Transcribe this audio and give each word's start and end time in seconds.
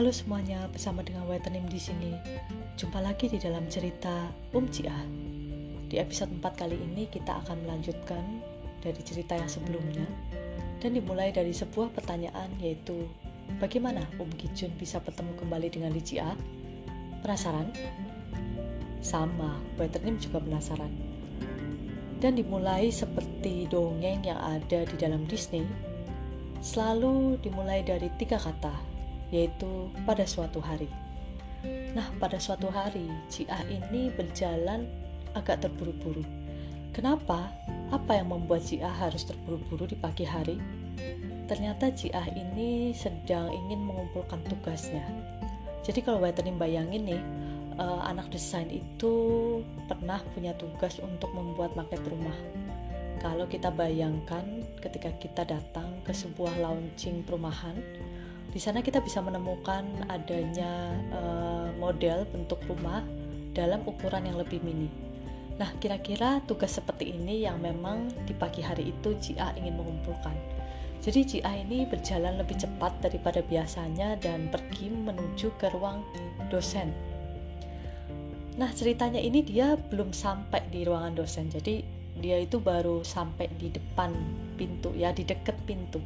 Halo 0.00 0.16
semuanya, 0.16 0.64
bersama 0.72 1.04
dengan 1.04 1.28
Wetenim 1.28 1.68
di 1.68 1.76
sini. 1.76 2.16
Jumpa 2.80 3.04
lagi 3.04 3.28
di 3.28 3.36
dalam 3.36 3.68
cerita 3.68 4.32
Um 4.56 4.64
Cia. 4.72 4.96
Di 5.92 6.00
episode 6.00 6.32
4 6.40 6.40
kali 6.56 6.72
ini 6.72 7.04
kita 7.04 7.44
akan 7.44 7.68
melanjutkan 7.68 8.40
dari 8.80 8.96
cerita 9.04 9.36
yang 9.36 9.52
sebelumnya 9.52 10.08
dan 10.80 10.96
dimulai 10.96 11.36
dari 11.36 11.52
sebuah 11.52 11.92
pertanyaan 11.92 12.48
yaitu 12.64 13.12
bagaimana 13.60 14.08
Um 14.16 14.32
Kijun 14.40 14.72
bisa 14.80 15.04
bertemu 15.04 15.36
kembali 15.36 15.68
dengan 15.68 15.92
Li 15.92 16.00
Jia? 16.00 16.32
Penasaran? 17.20 17.68
Sama, 19.04 19.60
Wetenim 19.76 20.16
juga 20.16 20.40
penasaran. 20.40 20.96
Dan 22.24 22.40
dimulai 22.40 22.88
seperti 22.88 23.68
dongeng 23.68 24.24
yang 24.24 24.40
ada 24.40 24.80
di 24.80 24.96
dalam 24.96 25.28
Disney, 25.28 25.68
selalu 26.64 27.36
dimulai 27.44 27.84
dari 27.84 28.08
tiga 28.16 28.40
kata, 28.40 28.89
yaitu 29.30 29.90
pada 30.06 30.26
suatu 30.26 30.58
hari. 30.62 30.90
Nah, 31.94 32.06
pada 32.22 32.38
suatu 32.38 32.70
hari, 32.70 33.10
Jia 33.28 33.62
ini 33.68 34.08
berjalan 34.14 34.86
agak 35.34 35.66
terburu-buru. 35.66 36.22
Kenapa? 36.90 37.50
Apa 37.90 38.18
yang 38.18 38.30
membuat 38.30 38.66
Jia 38.66 38.90
harus 38.90 39.26
terburu-buru 39.26 39.86
di 39.86 39.96
pagi 39.98 40.26
hari? 40.26 40.58
Ternyata 41.50 41.90
Jia 41.90 42.30
ini 42.34 42.94
sedang 42.94 43.50
ingin 43.50 43.82
mengumpulkan 43.82 44.38
tugasnya. 44.46 45.02
Jadi 45.82 46.00
kalau 46.06 46.22
Wetening 46.22 46.58
bayangin 46.58 47.02
nih, 47.10 47.22
uh, 47.80 48.06
anak 48.06 48.30
desain 48.30 48.70
itu 48.70 49.12
pernah 49.90 50.22
punya 50.36 50.54
tugas 50.54 51.02
untuk 51.02 51.32
membuat 51.34 51.74
maket 51.74 52.00
rumah. 52.06 52.36
Kalau 53.20 53.44
kita 53.44 53.68
bayangkan 53.68 54.64
ketika 54.80 55.12
kita 55.20 55.42
datang 55.44 56.00
ke 56.08 56.12
sebuah 56.14 56.56
launching 56.56 57.20
perumahan, 57.26 57.76
di 58.50 58.58
sana 58.58 58.82
kita 58.82 58.98
bisa 58.98 59.22
menemukan 59.22 59.86
adanya 60.10 60.90
uh, 61.14 61.70
model 61.78 62.26
bentuk 62.34 62.58
rumah 62.66 63.06
dalam 63.54 63.82
ukuran 63.86 64.26
yang 64.26 64.38
lebih 64.38 64.58
mini. 64.66 64.90
Nah, 65.58 65.70
kira-kira 65.78 66.42
tugas 66.48 66.74
seperti 66.74 67.14
ini 67.14 67.46
yang 67.46 67.62
memang 67.62 68.10
di 68.26 68.34
pagi 68.34 68.64
hari 68.64 68.90
itu 68.90 69.14
Jia 69.22 69.54
ingin 69.54 69.78
mengumpulkan. 69.78 70.34
Jadi 70.98 71.20
Jia 71.22 71.52
ini 71.62 71.86
berjalan 71.86 72.42
lebih 72.42 72.58
cepat 72.58 72.98
daripada 72.98 73.38
biasanya 73.44 74.18
dan 74.18 74.50
pergi 74.50 74.90
menuju 74.90 75.54
ke 75.60 75.70
ruang 75.70 76.02
dosen. 76.50 76.90
Nah, 78.58 78.72
ceritanya 78.74 79.22
ini 79.22 79.46
dia 79.46 79.78
belum 79.78 80.10
sampai 80.10 80.66
di 80.74 80.82
ruangan 80.82 81.22
dosen. 81.22 81.52
Jadi 81.52 81.86
dia 82.18 82.40
itu 82.42 82.58
baru 82.58 83.06
sampai 83.06 83.46
di 83.56 83.70
depan 83.70 84.10
pintu 84.58 84.90
ya, 84.96 85.14
di 85.14 85.22
dekat 85.22 85.54
pintu 85.68 86.02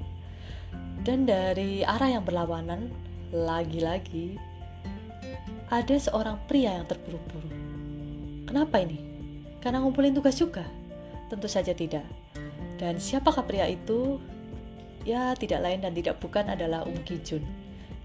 dan 1.05 1.29
dari 1.29 1.85
arah 1.85 2.17
yang 2.17 2.25
berlawanan, 2.25 2.89
lagi-lagi 3.29 4.41
ada 5.69 5.97
seorang 6.01 6.41
pria 6.49 6.81
yang 6.81 6.89
terburu-buru. 6.89 7.53
Kenapa 8.49 8.81
ini? 8.81 8.97
Karena 9.61 9.85
ngumpulin 9.85 10.17
tugas 10.17 10.41
juga? 10.41 10.65
Tentu 11.29 11.45
saja 11.45 11.77
tidak. 11.77 12.09
Dan 12.81 12.97
siapakah 12.97 13.45
pria 13.45 13.69
itu? 13.69 14.17
Ya, 15.05 15.37
tidak 15.37 15.61
lain 15.61 15.85
dan 15.85 15.93
tidak 15.93 16.17
bukan 16.25 16.49
adalah 16.49 16.89
Um 16.89 16.97
Kijun. 17.05 17.45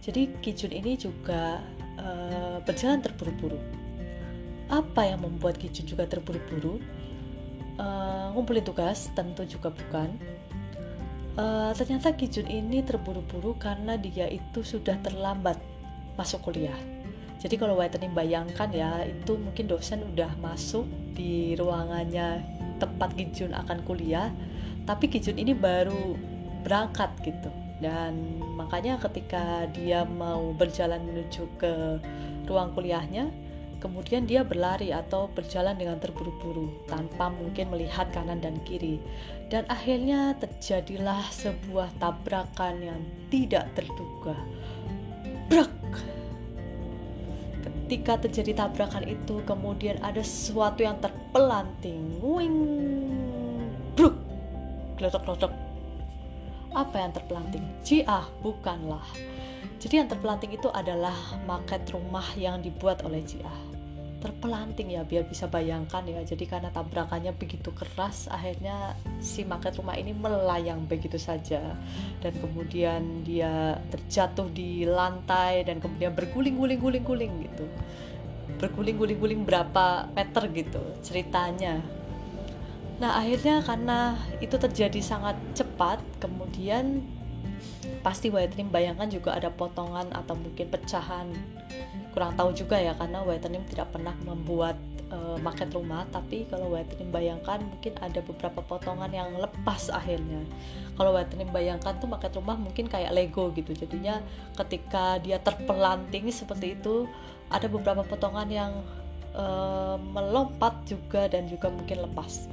Jadi 0.04 0.36
Kijun 0.44 0.76
ini 0.76 1.00
juga 1.00 1.64
uh, 2.00 2.60
berjalan 2.68 3.00
terburu-buru. 3.00 3.60
Apa 4.68 5.08
yang 5.08 5.24
membuat 5.24 5.56
Kijun 5.56 5.88
juga 5.88 6.04
terburu-buru? 6.04 6.84
Uh, 7.80 8.36
ngumpulin 8.36 8.68
tugas 8.68 9.08
tentu 9.16 9.48
juga 9.48 9.72
bukan 9.72 10.20
uh, 11.40 11.72
ternyata 11.72 12.12
Kijun 12.12 12.52
ini 12.52 12.84
terburu-buru 12.84 13.56
karena 13.56 13.96
dia 13.96 14.28
itu 14.28 14.60
sudah 14.62 15.00
terlambat 15.00 15.56
masuk 16.20 16.52
kuliah. 16.52 16.76
Jadi 17.40 17.56
kalau 17.56 17.80
Whitening 17.80 18.12
bayangkan 18.12 18.68
ya, 18.76 19.08
itu 19.08 19.40
mungkin 19.40 19.72
dosen 19.72 20.04
udah 20.04 20.36
masuk 20.44 20.84
di 21.16 21.56
ruangannya 21.56 22.44
tempat 22.84 23.16
Kijun 23.16 23.56
akan 23.56 23.80
kuliah, 23.88 24.28
tapi 24.84 25.08
Kijun 25.08 25.40
ini 25.40 25.56
baru 25.56 26.20
berangkat 26.68 27.16
gitu. 27.24 27.48
Dan 27.80 28.44
makanya 28.60 29.00
ketika 29.00 29.72
dia 29.72 30.04
mau 30.04 30.52
berjalan 30.52 31.00
menuju 31.00 31.48
ke 31.56 32.04
ruang 32.44 32.76
kuliahnya, 32.76 33.32
Kemudian 33.80 34.28
dia 34.28 34.44
berlari 34.44 34.92
atau 34.92 35.32
berjalan 35.32 35.80
dengan 35.80 35.96
terburu-buru 36.04 36.84
tanpa 36.92 37.32
mungkin 37.32 37.72
melihat 37.72 38.12
kanan 38.12 38.44
dan 38.44 38.60
kiri. 38.68 39.00
Dan 39.48 39.64
akhirnya 39.72 40.36
terjadilah 40.36 41.24
sebuah 41.32 41.96
tabrakan 41.96 42.84
yang 42.84 43.02
tidak 43.32 43.72
terduga. 43.80 44.36
Brak! 45.48 45.72
Ketika 47.64 48.20
terjadi 48.28 48.68
tabrakan 48.68 49.08
itu, 49.08 49.40
kemudian 49.48 49.96
ada 50.04 50.20
sesuatu 50.20 50.84
yang 50.84 51.00
terpelanting. 51.00 52.20
Wing! 52.20 52.60
Bruk! 53.96 54.20
Gelotok-gelotok. 55.00 55.56
Apa 56.76 56.96
yang 57.00 57.16
terpelanting? 57.16 57.64
Ciah, 57.88 58.28
bukanlah. 58.44 59.08
Jadi 59.80 60.04
yang 60.04 60.12
terpelanting 60.12 60.52
itu 60.52 60.68
adalah 60.68 61.16
market 61.48 61.88
rumah 61.96 62.28
yang 62.36 62.60
dibuat 62.60 63.02
oleh 63.08 63.24
Ciah 63.24 63.69
terpelanting 64.20 64.92
ya 64.94 65.08
biar 65.08 65.26
bisa 65.26 65.48
bayangkan 65.48 66.04
ya. 66.04 66.22
Jadi 66.24 66.46
karena 66.46 66.70
tabrakannya 66.70 67.32
begitu 67.36 67.72
keras 67.72 68.28
akhirnya 68.28 69.00
si 69.24 69.48
market 69.48 69.80
rumah 69.80 69.96
ini 69.96 70.12
melayang 70.12 70.86
begitu 70.86 71.16
saja. 71.16 71.76
Dan 72.20 72.34
kemudian 72.38 73.24
dia 73.24 73.80
terjatuh 73.90 74.52
di 74.52 74.84
lantai 74.84 75.64
dan 75.64 75.80
kemudian 75.80 76.12
berguling-guling-guling-guling 76.14 77.34
gitu. 77.48 77.66
Berguling-guling-guling 78.60 79.48
berapa 79.48 80.12
meter 80.12 80.44
gitu 80.52 80.84
ceritanya. 81.00 81.80
Nah 83.00 83.16
akhirnya 83.16 83.64
karena 83.64 84.20
itu 84.44 84.60
terjadi 84.60 85.00
sangat 85.00 85.40
cepat 85.56 86.04
kemudian 86.20 87.08
pasti 88.00 88.32
White 88.32 88.56
bayangkan 88.72 89.12
juga 89.12 89.36
ada 89.36 89.52
potongan 89.52 90.12
atau 90.16 90.36
mungkin 90.36 90.72
pecahan 90.72 91.28
kurang 92.20 92.36
tahu 92.36 92.52
juga 92.52 92.76
ya 92.76 92.92
karena 93.00 93.24
Whitening 93.24 93.64
tidak 93.72 93.96
pernah 93.96 94.12
membuat 94.28 94.76
uh, 95.08 95.40
market 95.40 95.72
rumah. 95.72 96.04
Tapi 96.12 96.52
kalau 96.52 96.76
Whitening 96.76 97.16
bayangkan 97.16 97.64
mungkin 97.64 97.96
ada 98.04 98.20
beberapa 98.20 98.60
potongan 98.60 99.08
yang 99.08 99.40
lepas 99.40 99.88
akhirnya. 99.88 100.44
Kalau 101.00 101.16
Whitening 101.16 101.48
bayangkan 101.56 101.96
tuh 101.96 102.12
market 102.12 102.36
rumah 102.36 102.60
mungkin 102.60 102.92
kayak 102.92 103.16
Lego 103.16 103.56
gitu. 103.56 103.72
Jadinya 103.72 104.20
ketika 104.52 105.16
dia 105.24 105.40
terpelanting 105.40 106.28
seperti 106.28 106.76
itu 106.76 107.08
ada 107.48 107.72
beberapa 107.72 108.04
potongan 108.04 108.52
yang 108.52 108.84
uh, 109.32 109.96
melompat 109.96 110.76
juga 110.92 111.32
dan 111.32 111.48
juga 111.48 111.72
mungkin 111.72 112.04
lepas. 112.04 112.52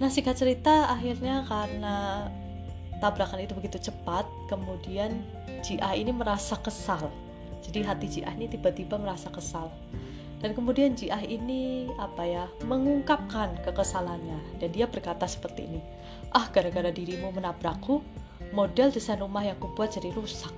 Nah 0.00 0.08
singkat 0.08 0.40
cerita 0.40 0.88
akhirnya 0.88 1.44
karena 1.44 2.24
tabrakan 3.04 3.44
itu 3.44 3.52
begitu 3.52 3.92
cepat 3.92 4.24
kemudian 4.48 5.20
Jia 5.60 5.92
ini 5.92 6.08
merasa 6.08 6.56
kesal 6.56 7.27
jadi 7.64 7.84
hati 7.86 8.06
Jiah 8.08 8.34
ini 8.34 8.46
tiba-tiba 8.50 8.96
merasa 8.96 9.28
kesal. 9.28 9.70
Dan 10.38 10.54
kemudian 10.54 10.94
Jiah 10.94 11.18
ini 11.26 11.90
apa 11.98 12.22
ya 12.22 12.44
mengungkapkan 12.62 13.58
kekesalannya 13.66 14.62
dan 14.62 14.70
dia 14.70 14.86
berkata 14.86 15.26
seperti 15.26 15.66
ini, 15.66 15.80
ah 16.30 16.46
gara-gara 16.54 16.94
dirimu 16.94 17.34
menabrakku, 17.34 17.98
model 18.54 18.94
desain 18.94 19.18
rumah 19.18 19.42
yang 19.42 19.58
kubuat 19.58 19.98
jadi 19.98 20.14
rusak. 20.14 20.54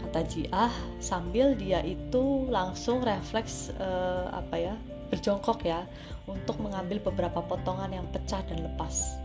Kata 0.00 0.24
Jiah 0.24 0.72
sambil 0.96 1.52
dia 1.52 1.84
itu 1.84 2.48
langsung 2.48 3.04
refleks 3.04 3.68
uh, 3.76 4.32
apa 4.32 4.56
ya 4.56 4.74
berjongkok 5.12 5.60
ya 5.68 5.84
untuk 6.24 6.56
mengambil 6.64 7.04
beberapa 7.04 7.44
potongan 7.44 7.92
yang 7.92 8.06
pecah 8.08 8.40
dan 8.48 8.64
lepas. 8.64 9.20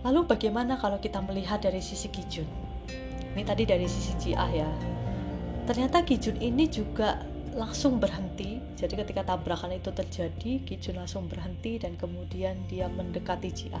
Lalu 0.00 0.24
bagaimana 0.24 0.80
kalau 0.80 0.96
kita 0.96 1.20
melihat 1.20 1.60
dari 1.60 1.84
sisi 1.84 2.08
Kijun? 2.08 2.48
Ini 3.36 3.44
tadi 3.44 3.68
dari 3.68 3.84
sisi 3.84 4.16
Jiah 4.16 4.48
ya 4.48 4.70
ternyata 5.70 6.02
Kijun 6.02 6.42
ini 6.42 6.66
juga 6.66 7.22
langsung 7.54 8.02
berhenti. 8.02 8.58
Jadi 8.74 8.98
ketika 8.98 9.22
tabrakan 9.22 9.78
itu 9.78 9.94
terjadi 9.94 10.66
Kijun 10.66 10.98
langsung 10.98 11.30
berhenti 11.30 11.78
dan 11.78 11.94
kemudian 11.94 12.58
dia 12.66 12.90
mendekati 12.90 13.54
Jia 13.54 13.78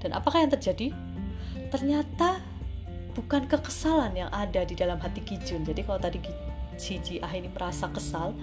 dan 0.00 0.12
apakah 0.12 0.44
yang 0.44 0.52
terjadi? 0.52 0.92
Ternyata 1.72 2.38
bukan 3.16 3.48
kekesalan 3.48 4.12
yang 4.14 4.30
ada 4.30 4.62
di 4.62 4.76
dalam 4.76 5.00
hati 5.00 5.24
Kijun. 5.24 5.64
Jadi 5.64 5.80
kalau 5.82 5.98
tadi 5.98 6.20
si 6.76 7.00
Jia 7.00 7.26
ini 7.32 7.48
merasa 7.48 7.88
kesal 7.88 8.36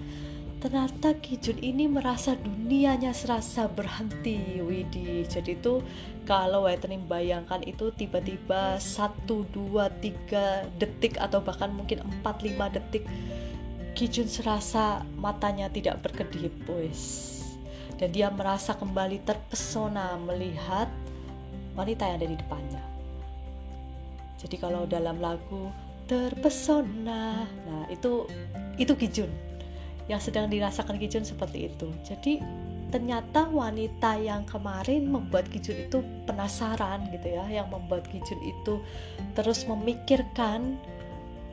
ternyata 0.63 1.11
Kijun 1.19 1.59
ini 1.59 1.91
merasa 1.91 2.39
dunianya 2.39 3.11
serasa 3.11 3.67
berhenti 3.67 4.63
Widi. 4.63 5.27
Jadi 5.27 5.59
itu 5.59 5.83
kalau 6.23 6.63
Whitening 6.63 7.03
bayangkan 7.03 7.59
itu 7.67 7.91
tiba-tiba 7.91 8.79
1, 8.79 9.27
2, 9.27 9.51
3 9.51 10.79
detik 10.79 11.19
atau 11.19 11.43
bahkan 11.43 11.67
mungkin 11.67 11.99
4, 12.23 12.23
5 12.23 12.75
detik 12.79 13.03
Kijun 13.91 14.31
serasa 14.31 15.03
matanya 15.19 15.67
tidak 15.67 15.99
berkedip 15.99 16.55
wes 16.65 17.29
dan 17.99 18.09
dia 18.09 18.31
merasa 18.31 18.73
kembali 18.73 19.21
terpesona 19.21 20.17
melihat 20.17 20.89
wanita 21.77 22.07
yang 22.07 22.17
ada 22.23 22.27
di 22.31 22.37
depannya. 22.39 22.83
Jadi 24.39 24.55
kalau 24.57 24.87
dalam 24.87 25.19
lagu 25.19 25.69
terpesona 26.07 27.45
nah 27.67 27.83
itu 27.91 28.25
itu 28.79 28.95
Kijun 28.95 29.52
yang 30.11 30.19
sedang 30.19 30.51
dirasakan 30.51 30.99
Kijun 30.99 31.23
seperti 31.23 31.71
itu. 31.71 31.87
Jadi 32.03 32.43
ternyata 32.93 33.49
wanita 33.49 34.21
yang 34.21 34.45
kemarin 34.45 35.09
membuat 35.09 35.49
Kijun 35.49 35.89
itu 35.89 36.05
penasaran 36.29 37.09
gitu 37.09 37.25
ya 37.25 37.45
yang 37.49 37.67
membuat 37.73 38.05
Kijun 38.05 38.37
itu 38.45 38.77
terus 39.33 39.65
memikirkan 39.65 40.77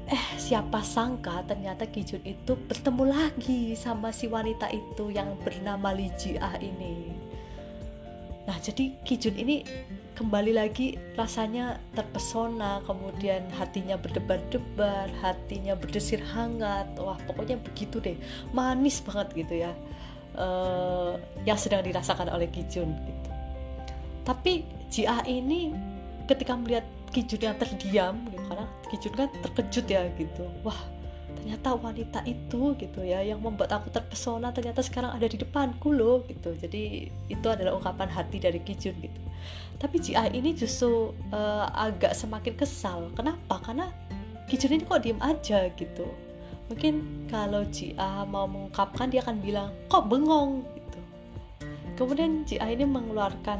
eh 0.04 0.26
siapa 0.36 0.84
sangka 0.84 1.40
ternyata 1.48 1.88
Kijun 1.88 2.20
itu 2.28 2.52
bertemu 2.68 3.04
lagi 3.08 3.72
sama 3.72 4.12
si 4.12 4.28
wanita 4.28 4.68
itu 4.68 5.08
yang 5.08 5.32
bernama 5.40 5.96
Lijiah 5.96 6.60
ini 6.60 7.29
nah 8.50 8.58
jadi 8.58 8.98
Kijun 9.06 9.38
ini 9.38 9.62
kembali 10.18 10.58
lagi 10.58 10.98
rasanya 11.14 11.78
terpesona 11.94 12.82
kemudian 12.82 13.46
hatinya 13.54 13.94
berdebar-debar 13.94 15.06
hatinya 15.22 15.78
berdesir 15.78 16.18
hangat 16.34 16.90
wah 16.98 17.14
pokoknya 17.30 17.62
begitu 17.62 18.02
deh 18.02 18.18
manis 18.50 18.98
banget 19.06 19.46
gitu 19.46 19.54
ya 19.62 19.70
uh, 20.36 21.14
yang 21.48 21.58
sedang 21.58 21.82
dirasakan 21.82 22.30
oleh 22.30 22.46
Kijun 22.50 22.90
gitu. 22.90 23.30
Tapi 24.22 24.66
Jia 24.90 25.22
ini 25.26 25.74
ketika 26.26 26.54
melihat 26.54 26.86
Kijun 27.10 27.40
yang 27.42 27.56
terdiam 27.58 28.14
gitu 28.30 28.44
karena 28.46 28.66
Kijun 28.90 29.14
kan 29.16 29.28
terkejut 29.42 29.86
ya 29.90 30.06
gitu. 30.14 30.44
Wah, 30.62 30.78
ternyata 31.40 31.72
wanita 31.72 32.20
itu 32.28 32.76
gitu 32.76 33.00
ya 33.00 33.24
yang 33.24 33.40
membuat 33.40 33.72
aku 33.80 33.88
terpesona 33.88 34.52
ternyata 34.52 34.84
sekarang 34.84 35.16
ada 35.16 35.24
di 35.24 35.40
depanku 35.40 35.88
loh 35.90 36.22
gitu. 36.28 36.52
Jadi 36.52 37.08
itu 37.32 37.46
adalah 37.48 37.72
ungkapan 37.80 38.12
hati 38.12 38.36
dari 38.36 38.60
Kijun 38.60 38.94
gitu. 39.00 39.20
Tapi 39.80 39.96
Jia 39.96 40.28
ini 40.28 40.52
justru 40.52 41.16
uh, 41.32 41.66
agak 41.72 42.12
semakin 42.12 42.52
kesal. 42.52 43.08
Kenapa? 43.16 43.56
Karena 43.64 43.88
Kijun 44.52 44.76
ini 44.76 44.84
kok 44.84 45.00
diem 45.00 45.20
aja 45.24 45.72
gitu 45.72 46.30
mungkin 46.70 47.26
kalau 47.26 47.66
Jia 47.66 48.22
mau 48.30 48.46
mengungkapkan 48.46 49.10
dia 49.10 49.26
akan 49.26 49.42
bilang 49.42 49.74
kok 49.90 50.06
bengong 50.06 50.62
gitu 50.78 51.00
kemudian 51.98 52.46
Jia 52.46 52.70
ini 52.70 52.86
mengeluarkan 52.86 53.58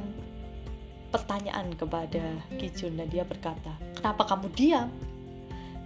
pertanyaan 1.11 1.75
kepada 1.75 2.39
Kijun 2.55 2.95
dan 2.95 3.11
dia 3.11 3.27
berkata 3.27 3.75
kenapa 3.99 4.23
kamu 4.31 4.47
diam 4.55 4.89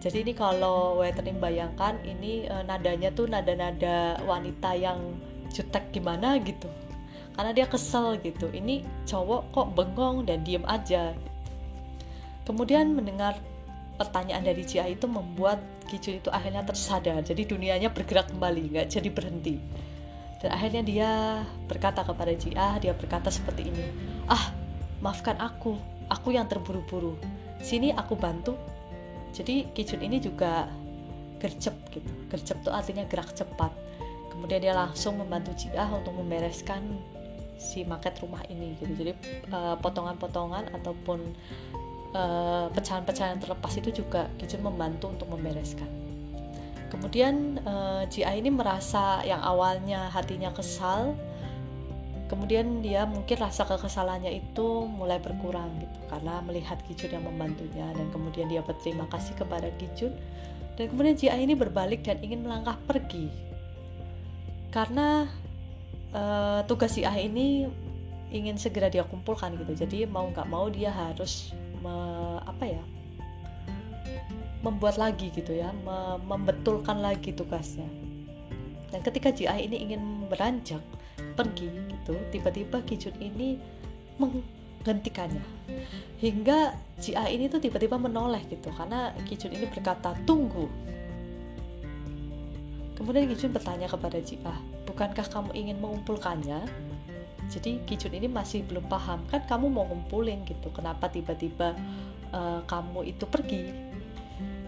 jadi 0.04 0.20
ini 0.20 0.36
kalau 0.36 1.00
Weterim 1.00 1.40
bayangkan 1.40 1.96
ini 2.04 2.44
e, 2.44 2.54
nadanya 2.68 3.08
tuh 3.08 3.24
nada-nada 3.24 4.20
wanita 4.28 4.76
yang 4.76 5.00
jutek 5.48 5.96
gimana 5.96 6.36
gitu. 6.44 6.68
Karena 7.32 7.56
dia 7.56 7.66
kesel 7.66 8.20
gitu. 8.20 8.52
Ini 8.52 8.84
cowok 9.08 9.42
kok 9.54 9.68
bengong 9.72 10.28
dan 10.28 10.44
diem 10.44 10.62
aja. 10.68 11.16
Kemudian 12.44 12.92
mendengar 12.92 13.40
pertanyaan 13.96 14.44
dari 14.44 14.66
Jia 14.66 14.90
itu 14.90 15.08
membuat 15.08 15.62
Kijun 15.88 16.20
itu 16.20 16.28
akhirnya 16.28 16.64
tersadar. 16.68 17.24
Jadi 17.24 17.48
dunianya 17.48 17.88
bergerak 17.88 18.28
kembali 18.28 18.76
nggak 18.76 18.86
jadi 18.92 19.08
berhenti. 19.08 19.56
Dan 20.44 20.52
akhirnya 20.52 20.82
dia 20.84 21.10
berkata 21.64 22.04
kepada 22.04 22.32
Jia 22.36 22.76
dia 22.76 22.92
berkata 22.92 23.32
seperti 23.32 23.72
ini. 23.72 23.84
Ah 24.28 24.52
maafkan 25.00 25.40
aku. 25.40 25.80
Aku 26.12 26.36
yang 26.36 26.44
terburu-buru. 26.44 27.16
Sini 27.64 27.88
aku 27.96 28.12
bantu 28.12 28.52
jadi 29.34 29.66
Kijun 29.74 30.00
ini 30.06 30.22
juga 30.22 30.70
gercep 31.42 31.74
gitu. 31.90 32.10
Gercep 32.30 32.62
itu 32.62 32.70
artinya 32.70 33.04
gerak 33.10 33.34
cepat. 33.34 33.74
Kemudian 34.30 34.62
dia 34.62 34.74
langsung 34.74 35.18
membantu 35.18 35.52
Jia 35.58 35.84
untuk 35.90 36.14
membereskan 36.14 36.80
si 37.58 37.82
market 37.82 38.16
rumah 38.22 38.40
ini 38.46 38.78
gitu. 38.78 38.94
Jadi 38.94 39.12
eh, 39.50 39.76
potongan-potongan 39.82 40.70
uh, 40.70 40.76
ataupun 40.78 41.18
Eh, 42.14 42.66
pecahan-pecahan 42.70 43.42
terlepas 43.42 43.74
itu 43.74 43.90
juga 43.90 44.30
Kijun 44.38 44.62
membantu 44.62 45.10
untuk 45.10 45.26
membereskan. 45.34 45.90
Kemudian 46.86 47.58
uh, 47.66 48.06
ini 48.06 48.54
merasa 48.54 49.18
yang 49.26 49.42
awalnya 49.42 50.14
hatinya 50.14 50.54
kesal, 50.54 51.18
kemudian 52.34 52.82
dia 52.82 53.06
mungkin 53.06 53.38
rasa 53.38 53.62
kekesalannya 53.62 54.34
itu 54.34 54.90
mulai 54.90 55.22
berkurang 55.22 55.70
gitu 55.78 55.98
karena 56.10 56.42
melihat 56.42 56.82
Kijun 56.82 57.14
yang 57.14 57.24
membantunya 57.30 57.86
dan 57.94 58.10
kemudian 58.10 58.50
dia 58.50 58.58
berterima 58.66 59.06
kasih 59.06 59.38
kepada 59.38 59.70
Kijun 59.78 60.10
dan 60.74 60.90
kemudian 60.90 61.14
Jia 61.14 61.38
ini 61.38 61.54
berbalik 61.54 62.02
dan 62.02 62.18
ingin 62.18 62.42
melangkah 62.42 62.74
pergi. 62.82 63.30
Karena 64.74 65.30
uh, 66.10 66.66
tugas 66.66 66.98
Jia 66.98 67.14
ini 67.14 67.70
ingin 68.34 68.58
segera 68.58 68.90
dia 68.90 69.06
kumpulkan 69.06 69.54
gitu. 69.54 69.86
Jadi 69.86 70.10
mau 70.10 70.26
nggak 70.26 70.50
mau 70.50 70.66
dia 70.66 70.90
harus 70.90 71.54
me, 71.78 71.94
apa 72.42 72.66
ya 72.66 72.82
membuat 74.64 74.96
lagi 74.96 75.28
gitu 75.30 75.54
ya 75.54 75.70
me, 75.70 76.18
membetulkan 76.26 76.98
lagi 76.98 77.30
tugasnya. 77.30 77.86
Dan 78.90 79.02
ketika 79.02 79.34
GI 79.34 79.66
ini 79.66 79.90
ingin 79.90 80.30
beranjak 80.30 80.80
pergi 81.34 81.68
gitu 81.68 82.14
tiba-tiba 82.30 82.80
Kijun 82.86 83.14
ini 83.18 83.58
menghentikannya. 84.18 85.42
Hingga 86.22 86.58
GI 87.02 87.28
ini 87.34 87.50
tuh 87.50 87.58
tiba-tiba 87.58 87.98
menoleh 87.98 88.40
gitu 88.46 88.70
karena 88.70 89.10
Kijun 89.26 89.52
ini 89.52 89.66
berkata 89.66 90.14
tunggu. 90.24 90.70
Kemudian 92.94 93.26
Kijun 93.26 93.50
bertanya 93.50 93.90
kepada 93.90 94.22
Jia 94.22 94.54
bukankah 94.86 95.26
kamu 95.26 95.50
ingin 95.58 95.76
mengumpulkannya? 95.82 96.62
Jadi 97.50 97.82
Kijun 97.84 98.14
ini 98.14 98.30
masih 98.30 98.64
belum 98.64 98.86
paham 98.86 99.26
kan 99.28 99.42
kamu 99.44 99.68
mau 99.68 99.84
ngumpulin 99.90 100.46
gitu 100.48 100.70
kenapa 100.70 101.10
tiba-tiba 101.10 101.74
uh, 102.32 102.62
kamu 102.64 103.10
itu 103.10 103.24
pergi? 103.26 103.74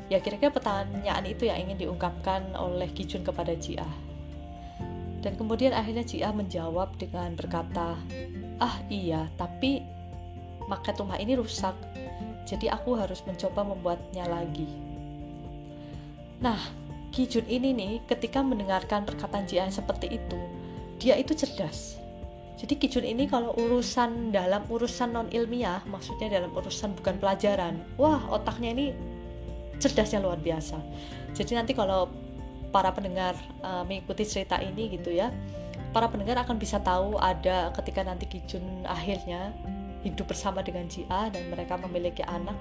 Ya 0.06 0.22
kira-kira 0.22 0.54
pertanyaan 0.54 1.24
itu 1.26 1.46
yang 1.46 1.66
ingin 1.66 1.86
diungkapkan 1.86 2.54
oleh 2.58 2.90
Kijun 2.90 3.22
kepada 3.22 3.54
Jia 3.54 3.86
dan 5.26 5.34
kemudian 5.34 5.74
akhirnya 5.74 6.06
Jia 6.06 6.30
menjawab 6.30 6.94
dengan 7.02 7.34
berkata 7.34 7.98
ah 8.62 8.78
iya 8.86 9.26
tapi 9.34 9.82
market 10.70 11.02
rumah 11.02 11.18
ini 11.18 11.34
rusak. 11.34 11.74
Jadi 12.46 12.70
aku 12.70 12.94
harus 12.94 13.26
mencoba 13.26 13.66
membuatnya 13.66 14.22
lagi. 14.30 14.70
Nah 16.38 16.86
Kijun 17.10 17.42
ini 17.50 17.74
nih 17.74 18.06
ketika 18.06 18.38
mendengarkan 18.38 19.02
perkataan 19.02 19.50
Jia 19.50 19.66
seperti 19.66 20.14
itu 20.14 20.38
dia 21.02 21.18
itu 21.18 21.34
cerdas. 21.34 21.98
Jadi 22.54 22.78
Kijun 22.78 23.02
ini 23.02 23.26
kalau 23.26 23.50
urusan 23.58 24.30
dalam 24.30 24.62
urusan 24.70 25.10
non 25.10 25.28
ilmiah, 25.28 25.82
maksudnya 25.90 26.40
dalam 26.40 26.54
urusan 26.54 26.96
bukan 26.96 27.20
pelajaran, 27.20 27.82
wah 28.00 28.22
otaknya 28.32 28.72
ini 28.72 28.86
cerdasnya 29.76 30.24
luar 30.24 30.40
biasa. 30.40 30.80
Jadi 31.36 31.52
nanti 31.52 31.76
kalau 31.76 32.08
para 32.70 32.92
pendengar 32.92 33.36
uh, 33.62 33.82
mengikuti 33.86 34.26
cerita 34.26 34.58
ini 34.60 34.98
gitu 34.98 35.12
ya, 35.12 35.32
para 35.90 36.06
pendengar 36.10 36.40
akan 36.42 36.56
bisa 36.60 36.80
tahu 36.82 37.16
ada 37.18 37.72
ketika 37.78 38.04
nanti 38.04 38.26
Kijun 38.28 38.84
akhirnya 38.84 39.54
hidup 40.04 40.30
bersama 40.30 40.62
dengan 40.62 40.86
Jia 40.86 41.32
dan 41.32 41.42
mereka 41.50 41.78
memiliki 41.80 42.22
anak. 42.22 42.56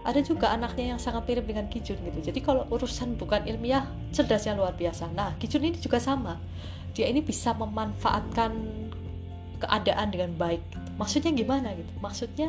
Ada 0.00 0.24
juga 0.24 0.48
anaknya 0.48 0.96
yang 0.96 1.00
sangat 1.00 1.28
mirip 1.28 1.44
dengan 1.44 1.68
Kijun 1.68 2.00
gitu. 2.00 2.32
Jadi 2.32 2.40
kalau 2.40 2.64
urusan 2.72 3.20
bukan 3.20 3.44
ilmiah, 3.44 3.84
cerdasnya 4.16 4.56
luar 4.56 4.72
biasa. 4.72 5.12
Nah, 5.12 5.36
Kijun 5.36 5.60
ini 5.60 5.76
juga 5.76 6.00
sama. 6.00 6.40
Dia 6.96 7.04
ini 7.06 7.20
bisa 7.20 7.52
memanfaatkan 7.52 8.50
keadaan 9.60 10.08
dengan 10.08 10.32
baik 10.34 10.64
gitu. 10.72 10.78
maksudnya 10.96 11.30
gimana 11.36 11.68
gitu 11.76 11.92
maksudnya 12.00 12.48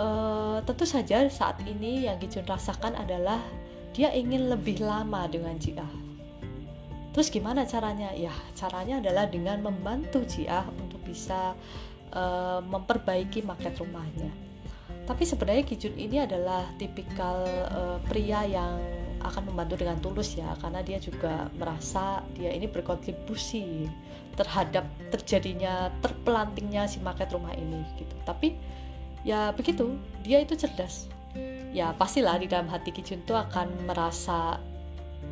uh, 0.00 0.64
tentu 0.64 0.88
saja 0.88 1.28
saat 1.28 1.60
ini 1.68 2.08
yang 2.08 2.16
Kijun 2.16 2.48
rasakan 2.48 2.96
adalah 2.96 3.38
dia 3.92 4.08
ingin 4.16 4.48
lebih 4.48 4.80
lama 4.80 5.28
dengan 5.28 5.60
Jia 5.60 5.84
terus 7.12 7.28
gimana 7.28 7.68
caranya? 7.68 8.10
Ya 8.16 8.32
caranya 8.56 8.98
adalah 8.98 9.28
dengan 9.28 9.60
membantu 9.60 10.24
Jia 10.24 10.64
untuk 10.80 11.00
bisa 11.04 11.54
uh, 12.12 12.60
memperbaiki 12.64 13.44
market 13.44 13.76
rumahnya. 13.78 14.32
Tapi 15.02 15.26
sebenarnya 15.26 15.66
Kijun 15.66 15.98
ini 15.98 16.22
adalah 16.22 16.68
tipikal 16.78 17.42
uh, 17.68 17.98
pria 18.06 18.46
yang 18.46 18.78
akan 19.22 19.54
membantu 19.54 19.78
dengan 19.78 19.98
tulus 20.02 20.34
ya 20.34 20.50
karena 20.58 20.82
dia 20.82 20.98
juga 20.98 21.46
merasa 21.54 22.26
dia 22.34 22.50
ini 22.50 22.66
berkontribusi 22.66 23.86
terhadap 24.34 24.82
terjadinya 25.14 25.90
terpelantingnya 26.02 26.90
si 26.90 26.98
market 27.02 27.30
rumah 27.34 27.54
ini 27.54 27.82
gitu. 27.98 28.14
Tapi 28.26 28.54
ya 29.26 29.50
begitu 29.54 29.98
dia 30.22 30.42
itu 30.42 30.54
cerdas. 30.54 31.10
Ya 31.72 31.96
pastilah 31.96 32.36
di 32.36 32.46
dalam 32.46 32.68
hati 32.68 32.92
Kijun 32.92 33.24
tuh 33.24 33.38
akan 33.40 33.88
merasa 33.88 34.60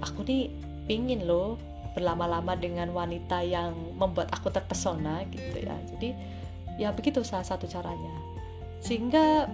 aku 0.00 0.25
nih 0.25 0.49
pingin 0.88 1.28
loh 1.28 1.60
berlama-lama 1.97 2.54
dengan 2.54 2.90
wanita 2.94 3.42
yang 3.42 3.75
membuat 3.99 4.30
aku 4.30 4.50
terpesona 4.50 5.26
gitu 5.28 5.59
ya 5.59 5.76
jadi 5.97 6.09
ya 6.78 6.88
begitu 6.94 7.20
salah 7.26 7.44
satu 7.44 7.66
caranya 7.66 8.14
sehingga 8.80 9.50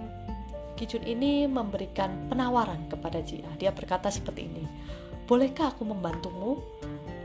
Kijun 0.77 1.09
ini 1.09 1.49
memberikan 1.49 2.29
penawaran 2.29 2.85
kepada 2.85 3.17
Jia. 3.25 3.49
Dia 3.57 3.73
berkata 3.73 4.13
seperti 4.13 4.45
ini, 4.45 4.61
bolehkah 5.25 5.73
aku 5.73 5.81
membantumu? 5.81 6.61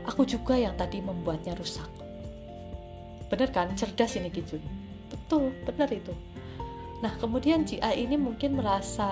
Aku 0.09 0.25
juga 0.25 0.57
yang 0.57 0.73
tadi 0.73 1.05
membuatnya 1.05 1.53
rusak. 1.53 1.85
Benar 3.29 3.53
kan? 3.53 3.69
Cerdas 3.77 4.17
ini 4.17 4.33
Kijun. 4.33 4.59
Betul, 5.05 5.53
benar 5.69 5.85
itu. 5.93 6.11
Nah, 7.05 7.13
kemudian 7.21 7.61
Jia 7.61 7.93
ini 7.93 8.17
mungkin 8.17 8.57
merasa 8.57 9.05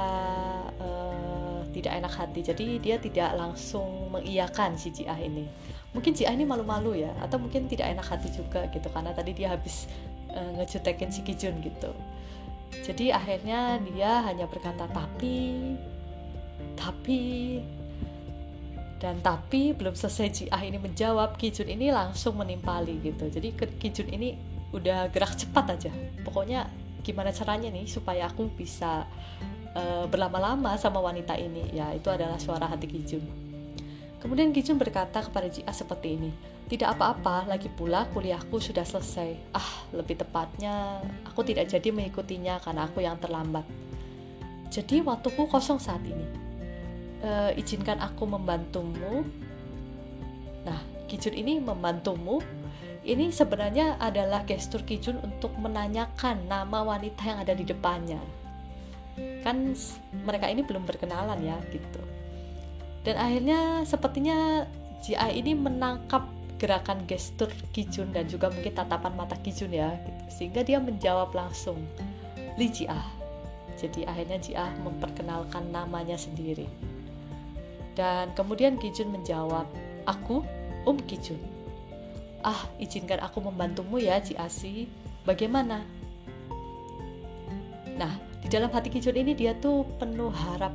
uh, 0.82 1.62
tidak 1.72 2.04
enak 2.04 2.14
hati 2.14 2.40
jadi 2.44 2.66
dia 2.84 2.96
tidak 3.00 3.32
langsung 3.38 4.12
mengiyakan 4.12 4.76
si 4.76 4.92
Jia 4.92 5.16
ini 5.18 5.48
mungkin 5.92 6.16
Jia 6.16 6.32
ini 6.32 6.48
malu-malu 6.48 6.96
ya 6.96 7.12
atau 7.20 7.36
mungkin 7.36 7.68
tidak 7.68 7.92
enak 7.92 8.08
hati 8.08 8.32
juga 8.32 8.68
gitu 8.72 8.88
karena 8.92 9.12
tadi 9.12 9.36
dia 9.36 9.52
habis 9.52 9.92
uh, 10.32 10.52
ngejutekin 10.60 11.12
si 11.12 11.22
Kijun 11.24 11.60
gitu. 11.60 11.92
Jadi 12.72 13.12
akhirnya 13.12 13.84
dia 13.84 14.24
hanya 14.24 14.48
berkata 14.48 14.88
tapi 14.88 15.60
tapi 16.80 17.22
dan 19.04 19.20
tapi 19.20 19.76
belum 19.76 19.92
selesai 19.92 20.28
Jia 20.32 20.58
ini 20.64 20.80
menjawab 20.80 21.36
Kijun 21.36 21.68
ini 21.68 21.92
langsung 21.92 22.40
menimpali 22.40 23.04
gitu. 23.04 23.28
Jadi 23.28 23.52
Kijun 23.56 24.08
ini 24.16 24.40
udah 24.72 25.12
gerak 25.12 25.36
cepat 25.36 25.76
aja. 25.76 25.92
Pokoknya 26.24 26.72
gimana 27.04 27.36
caranya 27.36 27.68
nih 27.68 27.90
supaya 27.92 28.32
aku 28.32 28.48
bisa 28.56 29.04
uh, 29.76 30.06
berlama-lama 30.08 30.80
sama 30.80 31.04
wanita 31.04 31.36
ini? 31.36 31.76
Ya 31.76 31.92
itu 31.92 32.08
adalah 32.08 32.40
suara 32.40 32.72
hati 32.72 32.88
Kijun 32.88 33.41
kemudian 34.22 34.54
Kijun 34.54 34.78
berkata 34.78 35.26
kepada 35.26 35.50
Jia 35.50 35.74
seperti 35.74 36.16
ini 36.16 36.32
tidak 36.72 36.96
apa-apa 36.96 37.52
lagi 37.52 37.68
pula 37.68 38.08
kuliahku 38.16 38.56
sudah 38.64 38.88
selesai. 38.88 39.36
Ah 39.52 39.84
lebih 39.92 40.24
tepatnya 40.24 41.04
aku 41.28 41.44
tidak 41.44 41.68
jadi 41.68 41.92
mengikutinya 41.92 42.64
karena 42.64 42.88
aku 42.88 43.04
yang 43.04 43.20
terlambat. 43.20 43.68
Jadi 44.72 45.04
waktuku 45.04 45.52
kosong 45.52 45.84
saat 45.84 46.00
ini. 46.08 46.24
Uh, 47.20 47.52
izinkan 47.60 48.00
aku 48.00 48.24
membantumu. 48.24 49.28
Nah 50.64 50.80
Kijun 51.12 51.36
ini 51.36 51.60
membantumu. 51.60 52.40
Ini 53.04 53.36
sebenarnya 53.36 54.00
adalah 54.00 54.48
gestur 54.48 54.88
Kijun 54.88 55.20
untuk 55.20 55.52
menanyakan 55.60 56.48
nama 56.48 56.88
wanita 56.88 57.20
yang 57.28 57.44
ada 57.44 57.52
di 57.52 57.68
depannya. 57.68 58.22
Kan 59.44 59.76
mereka 60.24 60.48
ini 60.48 60.64
belum 60.64 60.88
berkenalan 60.88 61.44
ya 61.44 61.60
gitu. 61.68 62.00
Dan 63.02 63.16
akhirnya 63.18 63.82
sepertinya 63.88 64.66
Jia 65.02 65.34
ini 65.34 65.58
menangkap 65.58 66.30
gerakan 66.62 67.10
gestur 67.10 67.50
Kijun 67.74 68.14
dan 68.14 68.30
juga 68.30 68.54
mungkin 68.54 68.70
tatapan 68.70 69.18
mata 69.18 69.34
Kijun 69.40 69.74
ya 69.74 69.98
gitu. 70.06 70.24
Sehingga 70.30 70.62
dia 70.62 70.78
menjawab 70.78 71.34
langsung 71.34 71.82
Li 72.58 72.70
Jia. 72.70 73.02
Jadi 73.82 74.06
akhirnya 74.06 74.38
Jia 74.38 74.66
memperkenalkan 74.86 75.74
namanya 75.74 76.14
sendiri. 76.20 76.70
Dan 77.98 78.30
kemudian 78.38 78.78
Kijun 78.78 79.10
menjawab, 79.10 79.66
"Aku 80.06 80.46
Um 80.86 80.98
Kijun." 81.02 81.62
ah 82.42 82.66
izinkan 82.82 83.22
aku 83.22 83.42
membantumu 83.42 84.02
ya 84.02 84.18
Asi 84.38 84.90
bagaimana 85.26 85.86
nah 87.98 88.18
di 88.42 88.48
dalam 88.50 88.74
hati 88.74 88.90
Kijun 88.90 89.14
ini 89.14 89.38
dia 89.38 89.54
tuh 89.54 89.86
penuh 90.02 90.34
harap 90.34 90.74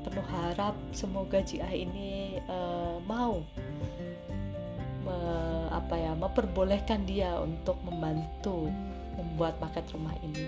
penuh 0.00 0.26
harap 0.28 0.74
semoga 0.90 1.40
Jia 1.44 1.68
ini 1.72 2.40
uh, 2.48 2.98
mau 3.04 3.44
me, 5.04 5.18
apa 5.72 5.94
ya 5.96 6.12
memperbolehkan 6.16 7.04
dia 7.04 7.36
untuk 7.40 7.80
membantu 7.84 8.68
membuat 9.16 9.60
paket 9.60 9.84
rumah 9.92 10.14
ini. 10.24 10.44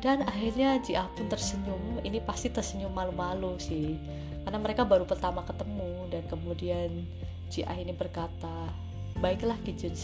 Dan 0.00 0.24
akhirnya 0.24 0.80
Jia 0.80 1.04
pun 1.12 1.28
tersenyum. 1.28 2.00
Ini 2.00 2.24
pasti 2.24 2.48
tersenyum 2.48 2.90
malu-malu 2.90 3.60
sih 3.60 4.00
karena 4.40 4.56
mereka 4.56 4.88
baru 4.88 5.04
pertama 5.04 5.44
ketemu 5.44 6.08
dan 6.08 6.22
kemudian 6.26 7.04
Jia 7.52 7.70
ini 7.76 7.92
berkata 7.92 8.72
baiklah 9.20 9.58
Kijun 9.62 9.94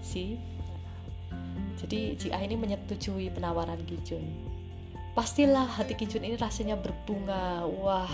si. 0.00 0.38
Jadi 1.80 2.14
Jia 2.14 2.38
ini 2.44 2.54
menyetujui 2.54 3.32
penawaran 3.32 3.80
Kijun 3.88 4.49
pastilah 5.20 5.68
hati 5.68 5.92
Kijun 6.00 6.24
ini 6.24 6.40
rasanya 6.40 6.80
berbunga. 6.80 7.68
Wah 7.68 8.08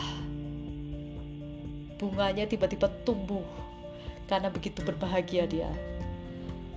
bunganya 2.02 2.50
tiba-tiba 2.50 2.90
tumbuh 3.06 3.46
karena 4.26 4.50
begitu 4.50 4.82
berbahagia 4.82 5.46
dia. 5.46 5.70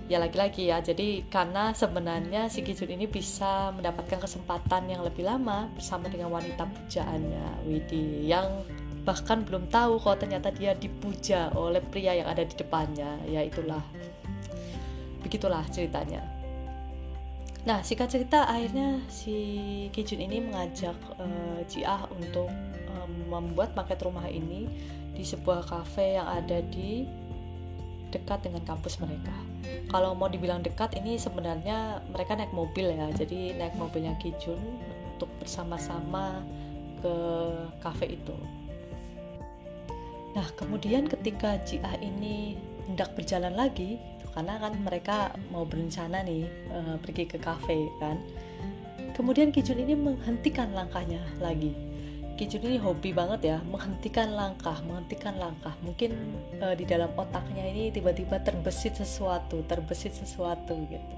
Ya 0.06 0.22
lagi-lagi 0.22 0.70
ya. 0.70 0.78
Jadi 0.78 1.26
karena 1.26 1.74
sebenarnya 1.74 2.46
si 2.46 2.62
Kijun 2.62 2.94
ini 2.94 3.10
bisa 3.10 3.74
mendapatkan 3.74 4.22
kesempatan 4.22 4.86
yang 4.86 5.02
lebih 5.02 5.26
lama 5.26 5.66
bersama 5.74 6.06
dengan 6.06 6.30
wanita 6.30 6.62
pujaannya 6.62 7.66
Widi 7.66 8.30
yang 8.30 8.62
bahkan 9.02 9.42
belum 9.42 9.66
tahu 9.66 9.98
kalau 9.98 10.14
ternyata 10.14 10.54
dia 10.54 10.78
dipuja 10.78 11.50
oleh 11.58 11.82
pria 11.90 12.14
yang 12.14 12.30
ada 12.30 12.46
di 12.46 12.54
depannya. 12.54 13.18
Ya 13.26 13.42
itulah. 13.42 13.82
Begitulah 15.26 15.66
ceritanya 15.74 16.39
nah 17.68 17.84
singkat 17.84 18.08
cerita 18.08 18.48
akhirnya 18.48 19.04
si 19.12 19.36
Kijun 19.92 20.24
ini 20.24 20.40
mengajak 20.40 20.96
uh, 21.20 21.60
Jia 21.68 22.08
untuk 22.08 22.48
um, 22.88 23.12
membuat 23.28 23.76
paket 23.76 24.00
rumah 24.00 24.24
ini 24.28 24.64
di 25.12 25.20
sebuah 25.20 25.68
kafe 25.68 26.16
yang 26.16 26.24
ada 26.24 26.64
di 26.64 27.04
dekat 28.10 28.42
dengan 28.42 28.62
kampus 28.66 28.98
mereka. 28.98 29.32
Kalau 29.90 30.18
mau 30.18 30.26
dibilang 30.26 30.62
dekat, 30.62 30.98
ini 30.98 31.14
sebenarnya 31.16 32.02
mereka 32.10 32.34
naik 32.34 32.50
mobil 32.50 32.90
ya. 32.90 33.06
Jadi 33.14 33.54
naik 33.54 33.78
mobilnya 33.78 34.18
Kijun 34.18 34.58
untuk 35.14 35.30
bersama-sama 35.38 36.42
ke 37.00 37.14
kafe 37.78 38.18
itu. 38.18 38.34
Nah, 40.34 40.46
kemudian 40.54 41.06
ketika 41.10 41.58
Jia 41.66 41.98
ini 42.02 42.58
hendak 42.86 43.14
berjalan 43.14 43.54
lagi, 43.54 43.98
karena 44.30 44.62
kan 44.62 44.72
mereka 44.78 45.34
mau 45.50 45.66
berencana 45.66 46.22
nih 46.22 46.46
uh, 46.70 46.96
pergi 47.02 47.24
ke 47.26 47.38
kafe 47.38 47.90
kan. 47.98 48.18
Kemudian 49.14 49.50
Kijun 49.50 49.82
ini 49.82 49.94
menghentikan 49.98 50.72
langkahnya 50.72 51.20
lagi. 51.42 51.74
Kijun 52.38 52.72
ini 52.72 52.78
hobi 52.80 53.12
banget 53.12 53.52
ya, 53.52 53.58
menghentikan 53.68 54.32
langkah, 54.32 54.80
menghentikan 54.86 55.36
langkah. 55.36 55.74
Mungkin 55.84 56.16
uh, 56.62 56.72
di 56.72 56.88
dalam 56.88 57.12
otaknya 57.18 57.68
ini 57.68 57.92
tiba-tiba 57.92 58.40
terbesit 58.40 58.96
sesuatu, 58.96 59.60
terbesit 59.68 60.16
sesuatu 60.16 60.72
gitu. 60.88 61.16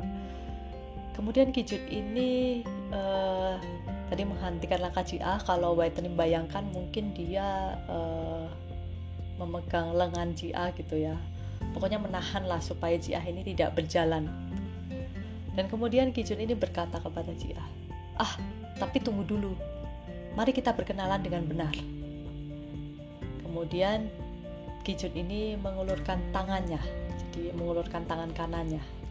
Kemudian 1.12 1.52
Kijun 1.52 1.85
ini 1.92 2.64
uh, 2.90 3.61
tadi 4.09 4.25
menghentikan 4.25 4.81
langkah 4.83 5.04
Jia. 5.04 5.38
Kalau 5.45 5.76
Whitening 5.78 6.16
bayangkan 6.16 6.64
mungkin 6.73 7.12
dia 7.14 7.76
uh, 7.87 8.49
memegang 9.37 9.95
lengan 9.95 10.33
Jia 10.33 10.73
gitu 10.75 10.97
ya 10.97 11.14
pokoknya 11.71 12.02
menahan 12.02 12.42
lah 12.45 12.59
supaya 12.59 12.99
Jia 12.99 13.23
ini 13.23 13.47
tidak 13.47 13.78
berjalan 13.78 14.26
dan 15.54 15.69
kemudian 15.71 16.11
Kijun 16.11 16.42
ini 16.42 16.59
berkata 16.59 16.99
kepada 16.99 17.31
Jia 17.38 17.62
ah 18.19 18.35
tapi 18.83 18.99
tunggu 18.99 19.23
dulu 19.23 19.54
mari 20.35 20.50
kita 20.50 20.75
berkenalan 20.75 21.23
dengan 21.23 21.47
benar 21.47 21.75
kemudian 23.47 24.11
Kijun 24.83 25.14
ini 25.14 25.54
mengulurkan 25.54 26.19
tangannya 26.35 26.83
jadi 27.33 27.54
mengulurkan 27.54 28.04
tangan 28.04 28.35
kanannya 28.35 29.02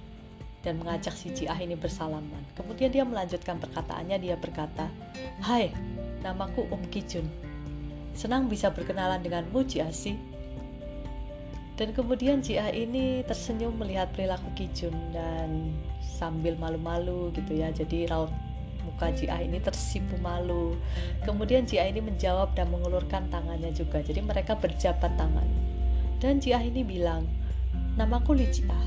dan 0.62 0.78
mengajak 0.78 1.14
si 1.18 1.34
Jia 1.34 1.58
ini 1.58 1.74
bersalaman. 1.74 2.46
Kemudian 2.54 2.94
dia 2.94 3.02
melanjutkan 3.02 3.58
perkataannya, 3.58 4.18
dia 4.22 4.38
berkata, 4.38 4.88
Hai, 5.42 5.74
namaku 6.22 6.70
Om 6.70 6.86
Kijun. 6.94 7.26
Senang 8.14 8.46
bisa 8.46 8.70
berkenalan 8.70 9.26
denganmu, 9.26 9.66
Jiasi. 9.66 10.31
Dan 11.82 11.98
kemudian 11.98 12.46
Jia 12.46 12.70
ini 12.70 13.26
tersenyum 13.26 13.74
melihat 13.74 14.14
perilaku 14.14 14.54
Kijun 14.54 14.94
dan 15.10 15.74
sambil 15.98 16.54
malu-malu 16.62 17.34
gitu 17.34 17.58
ya. 17.58 17.74
Jadi 17.74 18.06
raut 18.06 18.30
muka 18.86 19.10
Jia 19.18 19.42
ini 19.42 19.58
tersipu 19.58 20.14
malu. 20.22 20.78
Kemudian 21.26 21.66
Jia 21.66 21.90
ini 21.90 21.98
menjawab 21.98 22.54
dan 22.54 22.70
mengulurkan 22.70 23.34
tangannya 23.34 23.74
juga. 23.74 23.98
Jadi 23.98 24.22
mereka 24.22 24.54
berjabat 24.54 25.10
tangan. 25.18 25.50
Dan 26.22 26.38
Jia 26.38 26.62
ini 26.62 26.86
bilang, 26.86 27.26
"Namaku 27.98 28.38
Li 28.38 28.46
Jia. 28.54 28.78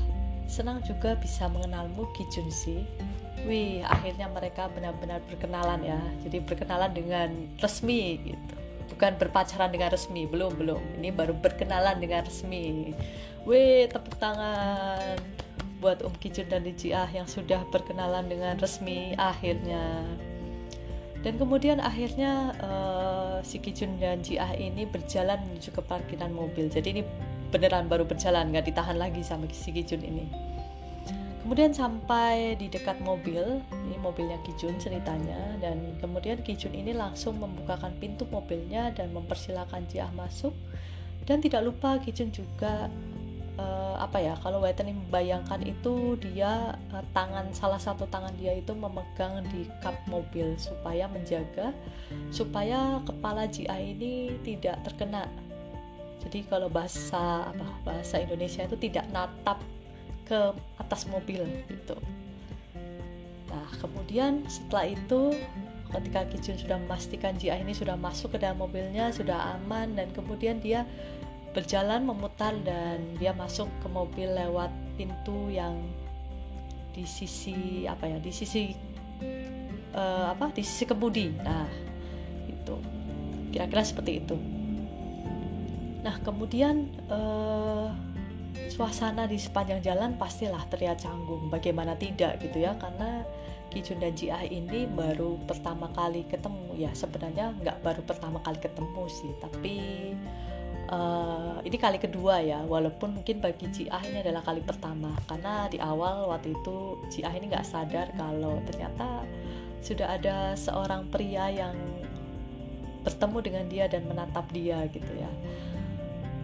Senang 0.47 0.79
juga 0.87 1.19
bisa 1.19 1.51
mengenalmu 1.51 2.07
Kijun 2.15 2.47
sih." 2.47 2.79
Wih, 3.43 3.83
akhirnya 3.83 4.31
mereka 4.31 4.71
benar-benar 4.71 5.19
berkenalan 5.27 5.83
ya. 5.83 5.99
Jadi 6.23 6.47
berkenalan 6.47 6.95
dengan 6.95 7.27
resmi 7.59 8.23
gitu 8.23 8.64
bukan 8.95 9.19
berpacaran 9.19 9.69
dengan 9.75 9.91
resmi. 9.91 10.23
Belum 10.23 10.55
belum. 10.55 11.03
Ini 11.03 11.11
baru 11.11 11.35
berkenalan 11.35 11.99
dengan 11.99 12.23
resmi. 12.23 12.95
Weh 13.43 13.91
tepuk 13.91 14.15
tangan 14.17 15.19
buat 15.83 16.01
Om 16.01 16.15
Kijun 16.17 16.47
dan 16.47 16.63
Lijiah 16.63 17.05
yang 17.11 17.27
sudah 17.27 17.61
berkenalan 17.69 18.25
dengan 18.31 18.55
resmi 18.55 19.13
akhirnya. 19.19 20.01
Dan 21.21 21.35
kemudian 21.35 21.83
akhirnya 21.83 22.55
uh, 22.63 23.37
si 23.43 23.59
Kijun 23.59 23.99
dan 23.99 24.23
Jiah 24.23 24.55
ini 24.55 24.87
berjalan 24.87 25.43
menuju 25.51 25.75
ke 25.75 25.81
parkiran 25.83 26.31
mobil. 26.31 26.71
Jadi 26.71 27.01
ini 27.01 27.03
beneran 27.51 27.91
baru 27.91 28.07
berjalan 28.07 28.49
nggak 28.49 28.71
ditahan 28.71 28.97
lagi 28.97 29.21
sama 29.21 29.45
si 29.51 29.69
Kijun 29.75 30.01
ini 30.01 30.55
kemudian 31.45 31.69
sampai 31.77 32.57
di 32.57 32.73
dekat 32.73 32.97
mobil 33.05 33.61
ini 33.85 34.01
mobilnya 34.01 34.41
Kijun 34.41 34.81
ceritanya 34.81 35.37
dan 35.61 35.93
kemudian 36.01 36.41
Kijun 36.41 36.73
ini 36.73 36.89
langsung 36.97 37.37
membukakan 37.37 37.93
pintu 38.01 38.25
mobilnya 38.33 38.89
dan 38.89 39.13
mempersilahkan 39.13 39.85
Jiah 39.85 40.09
masuk. 40.17 40.57
Dan 41.29 41.45
tidak 41.45 41.61
lupa 41.69 42.01
Kijun 42.01 42.33
juga 42.33 42.89
uh, 43.61 43.95
apa 44.01 44.25
ya 44.25 44.33
kalau 44.41 44.57
Whitney 44.65 44.97
membayangkan 44.97 45.61
itu 45.61 46.17
dia 46.17 46.73
uh, 46.89 47.05
tangan 47.13 47.53
salah 47.53 47.77
satu 47.77 48.09
tangan 48.09 48.33
dia 48.41 48.57
itu 48.57 48.73
memegang 48.73 49.45
di 49.53 49.69
kap 49.85 49.95
mobil 50.09 50.57
supaya 50.57 51.05
menjaga 51.05 51.77
supaya 52.33 53.05
kepala 53.05 53.45
GI 53.45 53.81
ini 53.93 54.33
tidak 54.41 54.81
terkena. 54.81 55.29
Jadi 56.25 56.41
kalau 56.49 56.73
bahasa 56.73 57.53
apa 57.53 57.69
bahasa 57.85 58.17
Indonesia 58.17 58.65
itu 58.65 58.77
tidak 58.81 59.05
natap 59.13 59.61
ke 60.25 60.53
atas 60.81 61.05
mobil 61.07 61.45
gitu. 61.69 61.97
Nah 63.49 63.69
kemudian 63.79 64.43
setelah 64.49 64.91
itu 64.91 65.37
ketika 65.93 66.27
Kijun 66.27 66.57
sudah 66.59 66.77
memastikan 66.81 67.37
Jia 67.37 67.61
ini 67.61 67.71
sudah 67.71 67.95
masuk 67.95 68.35
ke 68.35 68.37
dalam 68.41 68.59
mobilnya 68.59 69.13
sudah 69.13 69.55
aman 69.55 69.95
dan 69.95 70.11
kemudian 70.11 70.59
dia 70.59 70.83
berjalan 71.55 72.03
memutar 72.03 72.51
dan 72.67 72.99
dia 73.15 73.31
masuk 73.31 73.71
ke 73.79 73.87
mobil 73.87 74.27
lewat 74.27 74.67
pintu 74.99 75.47
yang 75.47 75.79
di 76.91 77.07
sisi 77.07 77.87
apa 77.87 78.11
ya 78.11 78.17
di 78.19 78.31
sisi 78.31 78.75
uh, 79.95 80.35
apa 80.35 80.51
di 80.51 80.63
sisi 80.63 80.83
kemudi. 80.83 81.31
Nah 81.39 81.67
itu 82.51 82.75
kira-kira 83.55 83.87
seperti 83.87 84.19
itu. 84.19 84.35
Nah 86.03 86.19
kemudian 86.21 86.91
uh, 87.07 87.95
suasana 88.69 89.29
di 89.29 89.37
sepanjang 89.37 89.81
jalan 89.81 90.17
pastilah 90.17 90.63
terlihat 90.69 91.01
canggung. 91.01 91.47
Bagaimana 91.49 91.93
tidak 91.95 92.41
gitu 92.41 92.63
ya 92.63 92.73
karena 92.77 93.23
Kijun 93.71 93.99
dan 93.99 94.15
Ji 94.15 94.31
ini 94.31 94.87
baru 94.87 95.35
pertama 95.43 95.91
kali 95.91 96.23
ketemu 96.27 96.79
ya. 96.79 96.91
Sebenarnya 96.95 97.51
nggak 97.59 97.77
baru 97.83 98.01
pertama 98.07 98.39
kali 98.39 98.57
ketemu 98.61 99.03
sih 99.11 99.31
tapi 99.43 99.77
uh, 100.89 101.59
ini 101.65 101.77
kali 101.77 101.97
kedua 101.99 102.39
ya. 102.39 102.63
Walaupun 102.63 103.19
mungkin 103.19 103.43
bagi 103.43 103.67
Ji 103.73 103.83
ini 103.91 104.23
adalah 104.23 104.41
kali 104.45 104.63
pertama. 104.63 105.11
Karena 105.27 105.67
di 105.67 105.81
awal 105.81 106.31
waktu 106.31 106.55
itu 106.55 107.03
Ji 107.11 107.25
ini 107.25 107.51
nggak 107.51 107.67
sadar 107.67 108.15
kalau 108.15 108.63
ternyata 108.63 109.27
sudah 109.85 110.17
ada 110.17 110.57
seorang 110.57 111.11
pria 111.13 111.51
yang 111.53 111.77
bertemu 113.05 113.37
dengan 113.45 113.65
dia 113.69 113.85
dan 113.85 114.09
menatap 114.09 114.49
dia 114.49 114.81
gitu 114.89 115.13
ya 115.13 115.29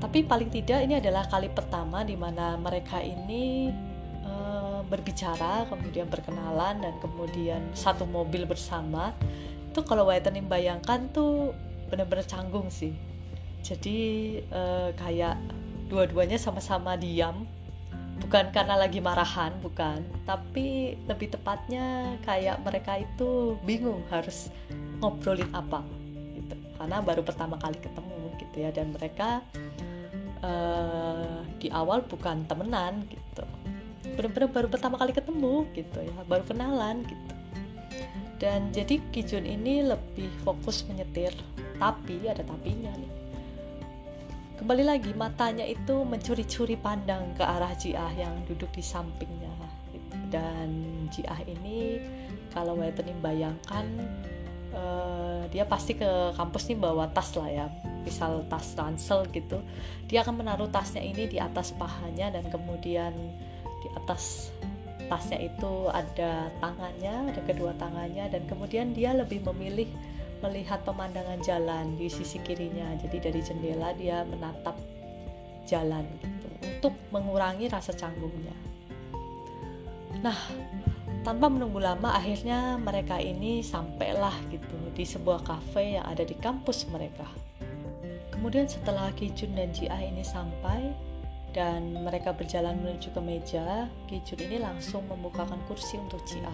tapi 0.02 0.26
paling 0.26 0.50
tidak 0.50 0.82
ini 0.82 0.98
adalah 0.98 1.30
kali 1.30 1.54
pertama 1.54 2.02
di 2.02 2.18
mana 2.18 2.58
mereka 2.58 2.98
ini 2.98 3.70
uh, 4.26 4.82
berbicara 4.90 5.70
kemudian 5.70 6.10
berkenalan 6.10 6.82
dan 6.82 6.98
kemudian 6.98 7.62
satu 7.78 8.10
mobil 8.10 8.50
bersama. 8.50 9.14
Itu 9.70 9.86
kalau 9.86 10.10
Whitening 10.10 10.50
bayangkan 10.50 11.06
tuh 11.14 11.54
benar-benar 11.94 12.26
canggung 12.26 12.74
sih. 12.74 12.98
Jadi 13.62 14.42
uh, 14.50 14.90
kayak 14.98 15.38
dua-duanya 15.86 16.42
sama-sama 16.42 16.98
diam. 16.98 17.46
Bukan 18.26 18.50
karena 18.50 18.82
lagi 18.82 18.98
marahan 19.06 19.54
bukan. 19.62 20.02
Tapi 20.26 20.98
lebih 21.06 21.30
tepatnya 21.30 22.18
kayak 22.26 22.58
mereka 22.66 22.98
itu 22.98 23.54
bingung 23.62 24.02
harus 24.10 24.50
ngobrolin 24.98 25.50
apa 25.54 25.86
gitu. 26.34 26.58
Karena 26.74 27.06
baru 27.06 27.22
pertama 27.22 27.62
kali 27.62 27.78
ketemu 27.78 28.34
gitu 28.42 28.66
ya 28.66 28.74
dan 28.74 28.90
mereka 28.90 29.46
uh, 30.42 31.42
di 31.58 31.70
awal 31.74 32.06
bukan 32.06 32.46
temenan 32.46 33.06
gitu. 33.08 33.46
Benar-benar 34.18 34.50
baru 34.50 34.68
pertama 34.68 34.98
kali 34.98 35.14
ketemu 35.14 35.66
gitu 35.74 36.00
ya 36.02 36.18
baru 36.26 36.44
kenalan 36.46 37.06
gitu. 37.06 37.34
Dan 38.42 38.74
jadi 38.74 38.98
Kijun 39.14 39.46
ini 39.46 39.86
lebih 39.86 40.30
fokus 40.42 40.82
menyetir 40.90 41.34
tapi 41.78 42.26
ada 42.26 42.42
tapinya 42.42 42.94
nih. 42.98 43.14
Kembali 44.62 44.86
lagi 44.86 45.10
matanya 45.18 45.66
itu 45.66 46.06
mencuri-curi 46.06 46.78
pandang 46.78 47.34
ke 47.34 47.42
arah 47.42 47.74
Jiah 47.74 48.14
yang 48.14 48.46
duduk 48.46 48.70
di 48.78 48.86
sampingnya 48.86 49.50
gitu. 49.90 50.14
dan 50.30 50.70
Jiah 51.10 51.42
ini 51.50 51.98
kalau 52.54 52.78
Whitening 52.78 53.18
bayangkan 53.26 53.90
uh, 54.76 55.44
dia 55.52 55.68
pasti 55.68 55.96
ke 55.96 56.36
kampus 56.36 56.72
nih 56.72 56.80
bawa 56.80 57.12
tas 57.12 57.36
lah 57.36 57.50
ya. 57.50 57.66
Misal 58.02 58.44
tas 58.50 58.74
ransel 58.76 59.28
gitu. 59.30 59.62
Dia 60.10 60.26
akan 60.26 60.42
menaruh 60.42 60.70
tasnya 60.72 61.04
ini 61.04 61.30
di 61.30 61.38
atas 61.38 61.76
pahanya 61.76 62.34
dan 62.34 62.48
kemudian 62.50 63.14
di 63.82 63.88
atas 63.98 64.54
tasnya 65.12 65.44
itu 65.44 65.92
ada 65.92 66.48
tangannya 66.64 67.36
ada 67.36 67.42
kedua 67.44 67.76
tangannya 67.76 68.32
dan 68.32 68.48
kemudian 68.48 68.96
dia 68.96 69.12
lebih 69.12 69.44
memilih 69.52 69.92
melihat 70.42 70.82
pemandangan 70.88 71.38
jalan 71.44 71.94
di 72.00 72.10
sisi 72.10 72.42
kirinya. 72.42 72.96
Jadi 72.98 73.18
dari 73.22 73.42
jendela 73.44 73.94
dia 73.94 74.26
menatap 74.26 74.76
jalan 75.70 76.04
gitu 76.20 76.48
untuk 76.66 76.94
mengurangi 77.14 77.70
rasa 77.70 77.94
canggungnya. 77.94 78.56
Nah 80.20 80.38
tanpa 81.22 81.50
menunggu 81.50 81.78
lama 81.78 82.18
akhirnya 82.18 82.78
mereka 82.82 83.22
ini 83.22 83.62
sampailah 83.62 84.34
gitu 84.50 84.78
di 84.94 85.06
sebuah 85.06 85.46
kafe 85.46 85.98
yang 86.02 86.06
ada 86.10 86.26
di 86.26 86.34
kampus 86.38 86.90
mereka 86.90 87.30
Kemudian 88.42 88.66
setelah 88.66 89.14
Kijun 89.14 89.54
dan 89.54 89.70
Jia 89.70 90.02
ini 90.02 90.26
sampai 90.26 90.90
dan 91.54 91.94
mereka 91.94 92.34
berjalan 92.34 92.74
menuju 92.82 93.14
ke 93.14 93.22
meja, 93.22 93.86
Kijun 94.10 94.50
ini 94.50 94.58
langsung 94.58 95.06
membukakan 95.06 95.62
kursi 95.70 96.02
untuk 96.02 96.26
Jia 96.26 96.50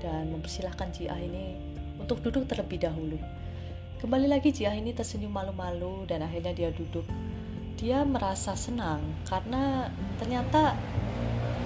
dan 0.00 0.32
mempersilahkan 0.32 0.88
Jia 0.96 1.12
ini 1.20 1.60
untuk 2.00 2.24
duduk 2.24 2.48
terlebih 2.48 2.80
dahulu. 2.80 3.20
Kembali 4.00 4.32
lagi 4.32 4.48
Jia 4.48 4.72
ini 4.72 4.96
tersenyum 4.96 5.28
malu-malu 5.28 6.08
dan 6.08 6.24
akhirnya 6.24 6.56
dia 6.56 6.72
duduk. 6.72 7.04
Dia 7.76 8.00
merasa 8.00 8.56
senang 8.56 9.04
karena 9.28 9.92
ternyata 10.16 10.72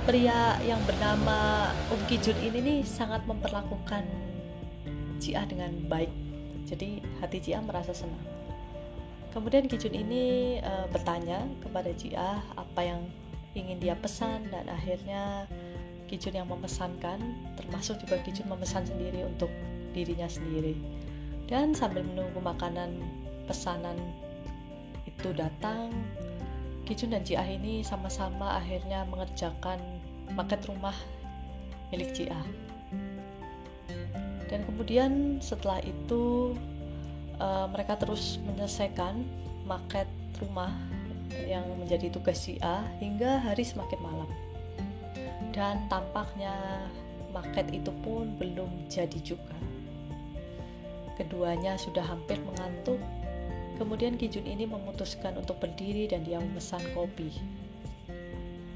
pria 0.05 0.61
yang 0.61 0.81
bernama 0.85 1.73
Um 1.89 1.97
Kijun 2.05 2.37
ini 2.45 2.61
nih 2.61 2.81
sangat 2.85 3.25
memperlakukan 3.25 4.05
Jia 5.17 5.49
dengan 5.49 5.73
baik. 5.89 6.13
Jadi 6.69 7.01
hati 7.25 7.41
Jia 7.41 7.65
merasa 7.65 7.97
senang. 7.97 8.21
Kemudian 9.33 9.65
Kijun 9.65 9.97
ini 9.97 10.57
uh, 10.61 10.85
bertanya 10.93 11.49
kepada 11.65 11.89
Jia 11.97 12.45
apa 12.53 12.81
yang 12.85 13.09
ingin 13.57 13.81
dia 13.81 13.97
pesan 13.97 14.45
dan 14.53 14.69
akhirnya 14.69 15.49
Kijun 16.05 16.37
yang 16.37 16.53
memesankan 16.53 17.17
termasuk 17.57 17.97
juga 18.05 18.21
Kijun 18.21 18.53
memesan 18.53 18.85
sendiri 18.85 19.25
untuk 19.25 19.49
dirinya 19.97 20.29
sendiri. 20.29 20.77
Dan 21.49 21.73
sambil 21.73 22.05
menunggu 22.05 22.45
makanan 22.45 23.01
pesanan 23.49 23.97
itu 25.09 25.33
datang, 25.33 25.89
Kijun 26.85 27.17
dan 27.17 27.25
Jia 27.25 27.41
ini 27.49 27.81
sama-sama 27.81 28.61
akhirnya 28.61 29.09
mengerjakan 29.09 29.81
paket 30.33 30.65
rumah 30.65 30.97
milik 31.93 32.17
Jia. 32.17 32.41
Dan 34.49 34.65
kemudian 34.65 35.43
setelah 35.43 35.81
itu 35.85 36.55
uh, 37.41 37.67
mereka 37.71 37.99
terus 37.99 38.41
menyelesaikan 38.45 39.25
market 39.65 40.07
rumah 40.41 40.71
yang 41.45 41.67
menjadi 41.81 42.13
tugas 42.15 42.47
si 42.47 42.61
A 42.63 42.87
hingga 43.03 43.43
hari 43.43 43.67
semakin 43.67 43.99
malam. 43.99 44.31
Dan 45.55 45.87
tampaknya 45.87 46.55
market 47.35 47.67
itu 47.75 47.91
pun 48.03 48.35
belum 48.39 48.87
jadi 48.87 49.19
juga. 49.23 49.55
Keduanya 51.15 51.79
sudah 51.79 52.03
hampir 52.03 52.39
mengantuk. 52.43 52.99
Kemudian 53.75 54.15
Kijun 54.15 54.47
ini 54.47 54.71
memutuskan 54.71 55.35
untuk 55.35 55.59
berdiri 55.59 56.07
dan 56.07 56.23
dia 56.23 56.39
memesan 56.39 56.83
kopi. 56.95 57.35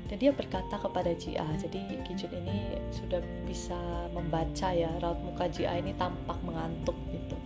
Dan 0.09 0.17
dia 0.17 0.33
berkata 0.33 0.81
kepada 0.81 1.13
Jia, 1.13 1.45
jadi 1.61 2.01
Kijun 2.09 2.33
ini 2.41 2.81
sudah 2.89 3.21
bisa 3.45 3.77
membaca 4.17 4.73
ya 4.73 4.89
raut 5.05 5.21
muka 5.21 5.53
Jia 5.53 5.77
ini 5.77 5.93
tampak 6.01 6.41
mengantuk 6.41 6.97
gitu 7.13 7.37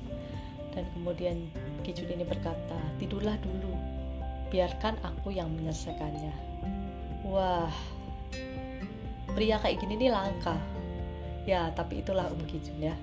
dan 0.72 0.84
kemudian 0.96 1.36
Kijun 1.84 2.14
ini 2.14 2.24
berkata, 2.24 2.78
tidurlah 2.96 3.36
dulu, 3.42 3.74
biarkan 4.48 4.96
aku 5.04 5.34
yang 5.34 5.50
menyelesaikannya. 5.52 6.34
Wah, 7.28 7.74
pria 9.34 9.58
kayak 9.60 9.82
gini 9.82 9.98
nih 9.98 10.10
langka. 10.14 10.56
Ya, 11.42 11.74
tapi 11.74 12.00
itulah 12.00 12.30
Om 12.30 12.42
Kijun 12.46 12.78
ya. 12.78 12.94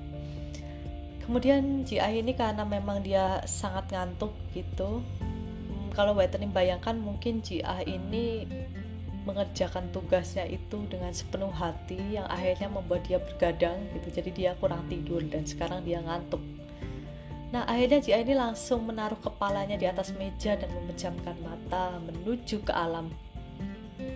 Kemudian 1.21 1.85
Ji 1.85 2.01
ini 2.01 2.33
karena 2.33 2.65
memang 2.65 3.05
dia 3.05 3.43
sangat 3.45 3.91
ngantuk 3.93 4.33
gitu. 4.55 5.05
Hmm, 5.21 5.91
kalau 5.93 6.17
Whitening 6.17 6.55
bayangkan 6.55 6.97
mungkin 6.97 7.45
Ji 7.45 7.61
ini 7.85 8.47
mengerjakan 9.27 9.91
tugasnya 9.91 10.47
itu 10.47 10.85
dengan 10.87 11.11
sepenuh 11.11 11.51
hati 11.51 12.19
yang 12.19 12.27
akhirnya 12.27 12.71
membuat 12.71 13.03
dia 13.07 13.19
bergadang 13.19 13.79
gitu. 13.97 14.21
Jadi 14.21 14.29
dia 14.31 14.51
kurang 14.59 14.87
tidur 14.87 15.19
dan 15.27 15.43
sekarang 15.43 15.83
dia 15.83 15.99
ngantuk 15.99 16.39
Nah, 17.49 17.65
akhirnya 17.65 17.97
Jia 17.97 18.21
ini 18.21 18.37
langsung 18.37 18.85
menaruh 18.85 19.17
kepalanya 19.17 19.73
di 19.73 19.89
atas 19.89 20.13
meja 20.13 20.53
dan 20.53 20.69
memejamkan 20.69 21.33
mata 21.41 21.97
menuju 21.97 22.61
ke 22.61 22.69
alam 22.69 23.09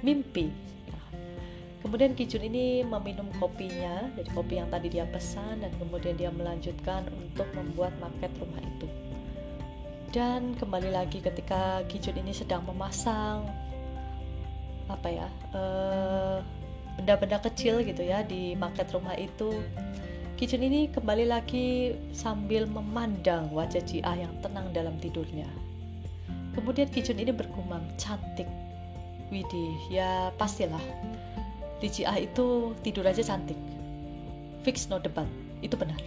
mimpi. 0.05 0.53
Nah, 0.93 1.07
kemudian 1.81 2.13
Kijun 2.13 2.45
ini 2.45 2.85
meminum 2.85 3.33
kopinya, 3.41 4.05
dari 4.13 4.29
kopi 4.37 4.61
yang 4.61 4.69
tadi 4.69 4.93
dia 4.93 5.09
pesan, 5.09 5.65
dan 5.65 5.73
kemudian 5.81 6.13
dia 6.13 6.29
melanjutkan 6.29 7.09
untuk 7.09 7.49
membuat 7.57 7.97
market 7.97 8.29
rumah 8.37 8.61
itu. 8.61 8.85
Dan 10.13 10.53
kembali 10.53 10.93
lagi 10.93 11.17
ketika 11.17 11.81
Kijun 11.89 12.21
ini 12.21 12.37
sedang 12.37 12.61
memasang 12.69 13.49
apa 14.91 15.07
ya 15.07 15.27
benda 16.97 17.15
benda-benda 17.17 17.37
kecil 17.49 17.81
gitu 17.81 18.03
ya 18.05 18.21
di 18.21 18.53
market 18.53 18.91
rumah 18.93 19.17
itu 19.17 19.63
Kijun 20.33 20.65
ini 20.65 20.89
kembali 20.89 21.29
lagi 21.29 21.93
sambil 22.11 22.65
memandang 22.65 23.53
wajah 23.53 23.79
Jia 23.85 24.11
yang 24.17 24.33
tenang 24.41 24.73
dalam 24.73 24.97
tidurnya. 24.97 25.45
Kemudian 26.57 26.89
Kijun 26.89 27.21
ini 27.21 27.29
bergumam, 27.29 27.79
cantik. 28.01 28.49
Widih, 29.31 29.77
ya 29.87 30.33
pastilah. 30.35 30.81
Di 31.79 31.87
Jia 31.87 32.17
itu 32.17 32.73
tidur 32.81 33.05
aja 33.05 33.21
cantik. 33.23 33.55
Fix 34.65 34.89
no 34.89 34.97
debat, 34.99 35.29
itu 35.61 35.77
benar. 35.79 36.01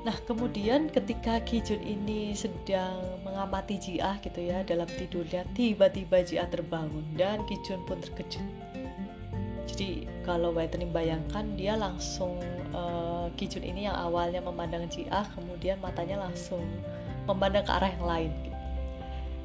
Nah, 0.00 0.16
kemudian 0.24 0.88
ketika 0.88 1.44
Kijun 1.44 1.84
ini 1.84 2.32
sedang 2.32 3.20
mengamati 3.20 3.76
Jia 3.76 4.16
gitu 4.24 4.40
ya 4.40 4.64
dalam 4.64 4.88
tidurnya, 4.88 5.44
tiba-tiba 5.52 6.24
Jia 6.24 6.48
terbangun 6.48 7.04
dan 7.20 7.44
Kijun 7.44 7.84
pun 7.84 8.00
terkejut. 8.00 8.40
Jadi 9.68 10.08
kalau 10.24 10.56
Whitening 10.56 10.88
bayangkan 10.88 11.44
dia 11.52 11.76
langsung 11.76 12.40
uh, 12.72 13.28
Kijun 13.36 13.60
ini 13.60 13.84
yang 13.92 13.96
awalnya 13.96 14.40
memandang 14.40 14.88
Jia, 14.88 15.20
kemudian 15.36 15.76
matanya 15.84 16.24
langsung 16.24 16.64
memandang 17.28 17.68
ke 17.68 17.72
arah 17.76 17.92
yang 17.92 18.06
lain 18.08 18.32
gitu. 18.40 18.58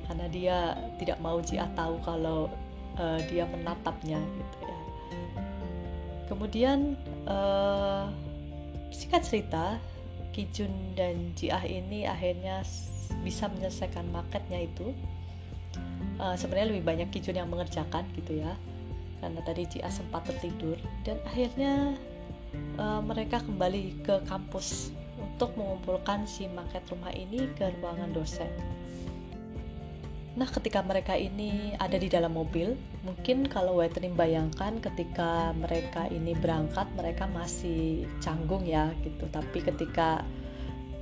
Karena 0.08 0.26
dia 0.32 0.58
tidak 0.96 1.20
mau 1.20 1.44
Jia 1.44 1.68
tahu 1.76 2.00
kalau 2.00 2.48
uh, 2.96 3.20
dia 3.28 3.44
menatapnya 3.44 4.24
gitu 4.24 4.58
ya. 4.64 4.78
Kemudian 6.32 6.96
uh, 7.28 8.08
singkat 8.88 9.28
cerita 9.28 9.84
Kijun 10.36 11.00
dan 11.00 11.32
Jiah 11.40 11.64
ini 11.64 12.04
akhirnya 12.04 12.60
bisa 13.24 13.48
menyelesaikan 13.48 14.12
marketnya 14.12 14.68
itu. 14.68 14.92
Uh, 16.20 16.36
sebenarnya 16.36 16.76
lebih 16.76 16.84
banyak 16.84 17.08
Kijun 17.16 17.40
yang 17.40 17.48
mengerjakan 17.48 18.04
gitu 18.20 18.44
ya. 18.44 18.52
Karena 19.24 19.40
tadi 19.48 19.64
Jiah 19.64 19.88
sempat 19.88 20.28
tertidur 20.28 20.76
dan 21.08 21.16
akhirnya 21.24 21.96
uh, 22.76 23.00
mereka 23.00 23.40
kembali 23.40 24.04
ke 24.04 24.28
kampus 24.28 24.92
untuk 25.16 25.56
mengumpulkan 25.56 26.28
si 26.28 26.52
market 26.52 26.84
rumah 26.92 27.16
ini 27.16 27.48
ke 27.56 27.72
ruangan 27.80 28.12
dosen 28.12 28.52
Nah, 30.36 30.52
ketika 30.52 30.84
mereka 30.84 31.16
ini 31.16 31.72
ada 31.80 31.96
di 31.96 32.12
dalam 32.12 32.36
mobil, 32.36 32.76
mungkin 33.08 33.48
kalau 33.48 33.80
Wetrin 33.80 34.20
bayangkan 34.20 34.84
ketika 34.84 35.56
mereka 35.56 36.12
ini 36.12 36.36
berangkat, 36.36 36.92
mereka 36.92 37.24
masih 37.32 38.04
canggung 38.20 38.68
ya 38.68 38.92
gitu. 39.00 39.32
Tapi 39.32 39.64
ketika 39.64 40.28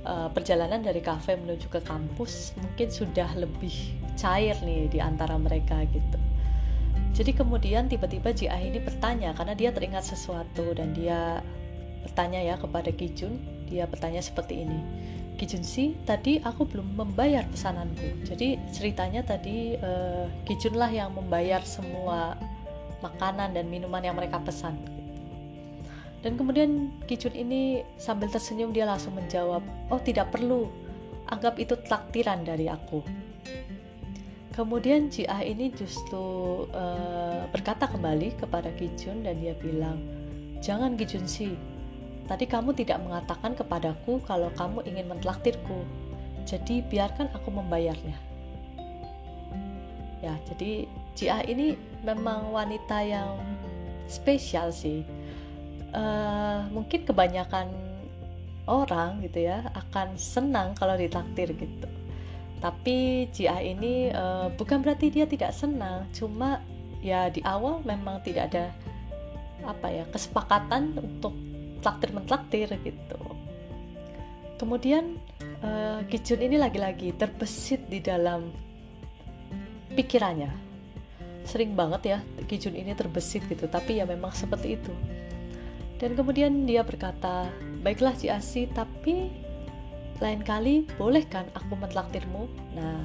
uh, 0.06 0.30
perjalanan 0.30 0.86
dari 0.86 1.02
kafe 1.02 1.34
menuju 1.34 1.66
ke 1.66 1.82
kampus, 1.82 2.54
mungkin 2.62 2.94
sudah 2.94 3.34
lebih 3.34 3.74
cair 4.14 4.54
nih 4.62 4.86
di 4.86 5.02
antara 5.02 5.34
mereka 5.34 5.82
gitu. 5.90 6.18
Jadi 7.14 7.34
kemudian 7.34 7.90
tiba-tiba 7.90 8.30
Jia 8.30 8.54
ini 8.62 8.78
bertanya 8.78 9.34
karena 9.34 9.58
dia 9.58 9.74
teringat 9.74 10.06
sesuatu 10.06 10.78
dan 10.78 10.94
dia 10.94 11.42
bertanya 12.06 12.38
ya 12.38 12.54
kepada 12.54 12.94
Kijun, 12.94 13.38
dia 13.66 13.90
bertanya 13.90 14.22
seperti 14.22 14.62
ini 14.62 14.78
Kijunsi 15.34 15.98
tadi 16.06 16.38
aku 16.38 16.62
belum 16.62 16.94
membayar 16.94 17.42
pesananku. 17.50 18.22
Jadi 18.22 18.54
ceritanya 18.70 19.26
tadi 19.26 19.74
uh, 19.74 20.30
Kijun 20.46 20.78
lah 20.78 20.90
yang 20.90 21.10
membayar 21.10 21.58
semua 21.66 22.38
makanan 23.02 23.58
dan 23.58 23.66
minuman 23.66 24.00
yang 24.00 24.14
mereka 24.14 24.38
pesan. 24.38 24.78
Dan 26.22 26.38
kemudian 26.38 26.88
Kijun 27.10 27.34
ini 27.34 27.82
sambil 27.98 28.30
tersenyum 28.30 28.70
dia 28.70 28.86
langsung 28.86 29.18
menjawab 29.18 29.60
oh 29.90 30.00
tidak 30.00 30.30
perlu. 30.30 30.70
Anggap 31.26 31.58
itu 31.58 31.74
taktiran 31.82 32.46
dari 32.46 32.70
aku. 32.70 33.02
Kemudian 34.54 35.10
Jia 35.10 35.42
ini 35.42 35.74
justru 35.74 36.62
uh, 36.70 37.42
berkata 37.50 37.90
kembali 37.90 38.38
kepada 38.38 38.70
Kijun 38.78 39.26
dan 39.26 39.42
dia 39.42 39.58
bilang 39.58 39.98
jangan 40.62 40.94
Kijunsi 40.94 41.73
Tadi 42.24 42.48
kamu 42.48 42.72
tidak 42.72 43.04
mengatakan 43.04 43.52
kepadaku 43.52 44.24
kalau 44.24 44.48
kamu 44.56 44.80
ingin 44.88 45.06
mentraktirku. 45.12 45.84
Jadi 46.48 46.80
biarkan 46.88 47.28
aku 47.36 47.52
membayarnya. 47.52 48.16
Ya, 50.24 50.32
jadi 50.48 50.88
Jia 51.12 51.44
ini 51.44 51.76
memang 52.00 52.48
wanita 52.48 53.04
yang 53.04 53.36
spesial 54.08 54.72
sih. 54.72 55.04
Uh, 55.94 56.66
mungkin 56.74 57.06
kebanyakan 57.06 57.70
orang 58.64 59.22
gitu 59.22 59.44
ya 59.44 59.62
akan 59.76 60.16
senang 60.16 60.72
kalau 60.74 60.96
ditraktir 60.96 61.52
gitu. 61.52 61.88
Tapi 62.64 63.28
Jia 63.36 63.60
ini 63.60 64.08
uh, 64.08 64.48
bukan 64.56 64.80
berarti 64.80 65.12
dia 65.12 65.28
tidak 65.28 65.52
senang, 65.52 66.08
cuma 66.16 66.64
ya 67.04 67.28
di 67.28 67.44
awal 67.44 67.84
memang 67.84 68.24
tidak 68.24 68.48
ada 68.48 68.72
apa 69.68 69.92
ya 69.92 70.04
kesepakatan 70.08 70.96
untuk 70.96 71.36
traktir 71.84 72.10
mentraktir 72.16 72.68
gitu. 72.80 73.20
Kemudian 74.56 75.20
uh, 75.60 76.00
Kijun 76.08 76.40
ini 76.40 76.56
lagi-lagi 76.56 77.12
terbesit 77.12 77.84
di 77.92 78.00
dalam 78.00 78.48
pikirannya. 79.92 80.48
Sering 81.44 81.76
banget 81.76 82.16
ya 82.16 82.18
Kijun 82.48 82.72
ini 82.72 82.96
terbesit 82.96 83.44
gitu 83.44 83.68
tapi 83.68 84.00
ya 84.00 84.08
memang 84.08 84.32
seperti 84.32 84.80
itu. 84.80 84.92
Dan 86.00 86.16
kemudian 86.16 86.64
dia 86.64 86.80
berkata 86.80 87.52
baiklah 87.84 88.16
Ci 88.16 88.32
Asi 88.32 88.64
tapi 88.72 89.44
lain 90.22 90.42
kali 90.46 90.86
boleh 90.96 91.26
kan 91.26 91.46
aku 91.52 91.74
mentraktirmu 91.74 92.46
nah 92.78 93.02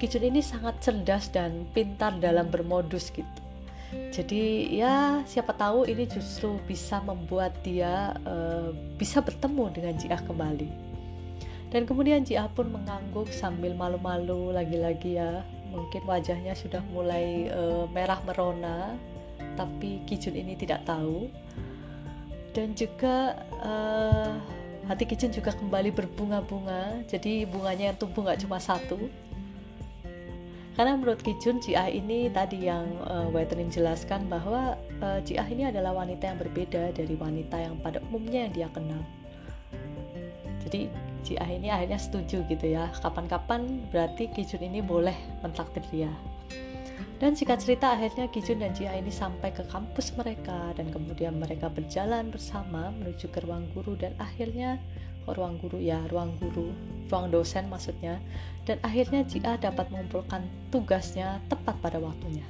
Kijun 0.00 0.32
ini 0.32 0.40
sangat 0.40 0.80
cerdas 0.80 1.28
dan 1.28 1.68
pintar 1.76 2.16
dalam 2.16 2.48
bermodus 2.48 3.12
gitu 3.12 3.49
jadi 3.90 4.70
ya 4.70 4.94
siapa 5.26 5.50
tahu 5.50 5.82
ini 5.86 6.06
justru 6.06 6.62
bisa 6.62 7.02
membuat 7.02 7.58
dia 7.66 8.14
uh, 8.22 8.70
bisa 8.94 9.18
bertemu 9.18 9.64
dengan 9.74 9.94
Jia 9.98 10.18
kembali. 10.22 10.70
Dan 11.70 11.86
kemudian 11.86 12.22
Jia 12.22 12.46
pun 12.50 12.70
mengangguk 12.70 13.30
sambil 13.30 13.74
malu-malu 13.74 14.54
lagi-lagi 14.54 15.18
ya. 15.18 15.42
Mungkin 15.70 16.02
wajahnya 16.06 16.54
sudah 16.54 16.82
mulai 16.90 17.50
uh, 17.50 17.86
merah 17.90 18.18
merona, 18.26 18.94
tapi 19.54 20.02
Kijun 20.06 20.38
ini 20.38 20.58
tidak 20.58 20.82
tahu. 20.86 21.30
Dan 22.50 22.74
juga 22.74 23.38
uh, 23.62 24.34
hati 24.90 25.06
Kijun 25.06 25.30
juga 25.30 25.54
kembali 25.54 25.94
berbunga-bunga. 25.94 27.06
Jadi 27.06 27.46
bunganya 27.46 27.94
yang 27.94 27.98
tumbuh 27.98 28.26
nggak 28.26 28.42
cuma 28.42 28.58
satu, 28.58 29.06
karena 30.78 30.94
menurut 30.94 31.20
Kijun 31.20 31.58
Jia 31.58 31.90
ini 31.90 32.30
tadi 32.30 32.70
yang 32.70 32.86
uh, 33.04 33.26
Waitrin 33.34 33.68
jelaskan 33.68 34.30
bahwa 34.30 34.78
uh, 35.02 35.18
Jia 35.26 35.42
ini 35.50 35.66
adalah 35.66 35.92
wanita 35.92 36.30
yang 36.30 36.38
berbeda 36.38 36.94
dari 36.94 37.14
wanita 37.18 37.56
yang 37.58 37.74
pada 37.82 37.98
umumnya 38.06 38.46
yang 38.46 38.52
dia 38.54 38.68
kenal. 38.70 39.02
Jadi 40.62 40.86
Jia 41.26 41.44
ini 41.50 41.68
akhirnya 41.68 41.98
setuju 41.98 42.46
gitu 42.46 42.66
ya. 42.70 42.86
Kapan-kapan 43.02 43.90
berarti 43.90 44.30
Kijun 44.30 44.62
ini 44.70 44.80
boleh 44.80 45.14
mentraktir 45.42 45.82
dia. 45.90 46.12
Dan 47.20 47.36
jika 47.36 47.52
cerita 47.60 47.92
akhirnya 47.92 48.32
Kijun 48.32 48.64
dan 48.64 48.72
Jia 48.72 48.96
ini 48.96 49.12
sampai 49.12 49.52
ke 49.52 49.66
kampus 49.68 50.16
mereka 50.16 50.72
dan 50.72 50.88
kemudian 50.88 51.36
mereka 51.36 51.68
berjalan 51.68 52.32
bersama 52.32 52.88
menuju 52.96 53.28
ke 53.28 53.44
ruang 53.44 53.68
guru 53.76 53.92
dan 53.98 54.16
akhirnya 54.16 54.80
oh, 55.26 55.34
ruang 55.34 55.60
guru 55.60 55.76
ya 55.80 56.00
ruang 56.08 56.36
guru 56.38 56.70
ruang 57.10 57.28
dosen 57.28 57.66
maksudnya. 57.66 58.22
Dan 58.62 58.78
akhirnya 58.86 59.26
Jia 59.26 59.58
dapat 59.58 59.90
mengumpulkan 59.90 60.46
tugasnya 60.70 61.42
tepat 61.50 61.74
pada 61.82 61.98
waktunya. 61.98 62.46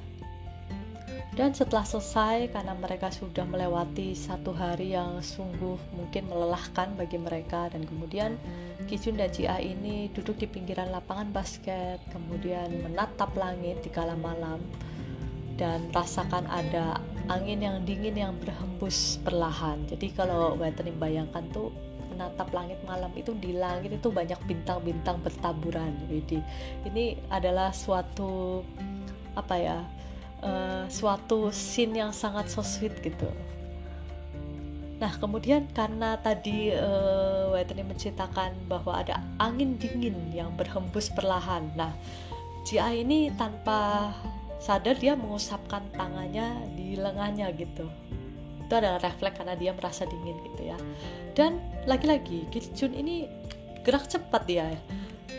Dan 1.31 1.55
setelah 1.55 1.87
selesai 1.87 2.51
karena 2.51 2.75
mereka 2.75 3.07
sudah 3.07 3.47
melewati 3.47 4.11
satu 4.11 4.51
hari 4.51 4.91
yang 4.91 5.23
sungguh 5.23 5.79
mungkin 5.95 6.27
melelahkan 6.27 6.91
bagi 6.99 7.15
mereka 7.15 7.71
dan 7.71 7.87
kemudian 7.87 8.35
Kijun 8.85 9.15
dan 9.15 9.31
Jia 9.31 9.57
ini 9.63 10.11
duduk 10.11 10.35
di 10.43 10.45
pinggiran 10.51 10.91
lapangan 10.91 11.31
basket 11.31 12.03
kemudian 12.11 12.83
menatap 12.83 13.31
langit 13.39 13.79
di 13.79 13.87
kala 13.87 14.19
malam 14.19 14.59
dan 15.55 15.87
rasakan 15.95 16.51
ada 16.51 16.99
angin 17.31 17.63
yang 17.63 17.77
dingin 17.87 18.17
yang 18.19 18.33
berhembus 18.35 19.15
perlahan. 19.23 19.87
Jadi 19.87 20.11
kalau 20.11 20.59
Wetening 20.59 20.99
bayangkan 20.99 21.47
tuh 21.55 21.71
menatap 22.21 22.53
langit 22.53 22.77
malam 22.85 23.09
itu 23.17 23.33
di 23.41 23.57
langit 23.57 23.97
itu 23.97 24.13
banyak 24.13 24.37
bintang-bintang 24.45 25.17
bertaburan 25.25 25.89
jadi 26.05 26.37
ini 26.85 27.17
adalah 27.33 27.73
suatu 27.73 28.61
apa 29.33 29.55
ya 29.57 29.81
uh, 30.45 30.85
suatu 30.85 31.49
scene 31.49 31.97
yang 32.05 32.13
sangat 32.13 32.45
so 32.51 32.61
sweet 32.61 32.93
gitu. 33.01 33.29
Nah, 35.01 35.09
kemudian 35.17 35.65
karena 35.73 36.13
tadi 36.21 36.69
uh, 36.77 37.49
Whitney 37.49 37.81
menceritakan 37.81 38.69
bahwa 38.69 39.01
ada 39.01 39.17
angin 39.41 39.73
dingin 39.81 40.29
yang 40.29 40.53
berhembus 40.53 41.09
perlahan. 41.09 41.73
Nah, 41.73 41.89
Jia 42.69 42.93
ini 42.93 43.33
tanpa 43.33 44.13
sadar 44.61 44.93
dia 44.93 45.17
mengusapkan 45.17 45.81
tangannya 45.97 46.69
di 46.77 46.93
lengannya 46.93 47.49
gitu 47.57 47.89
itu 48.71 48.79
adalah 48.79 49.03
refleks 49.03 49.35
karena 49.35 49.59
dia 49.59 49.75
merasa 49.75 50.07
dingin 50.07 50.39
gitu 50.47 50.63
ya. 50.63 50.79
Dan 51.35 51.59
lagi-lagi 51.83 52.47
Kijun 52.47 52.95
ini 52.95 53.27
gerak 53.83 54.07
cepat 54.07 54.47
dia 54.47 54.71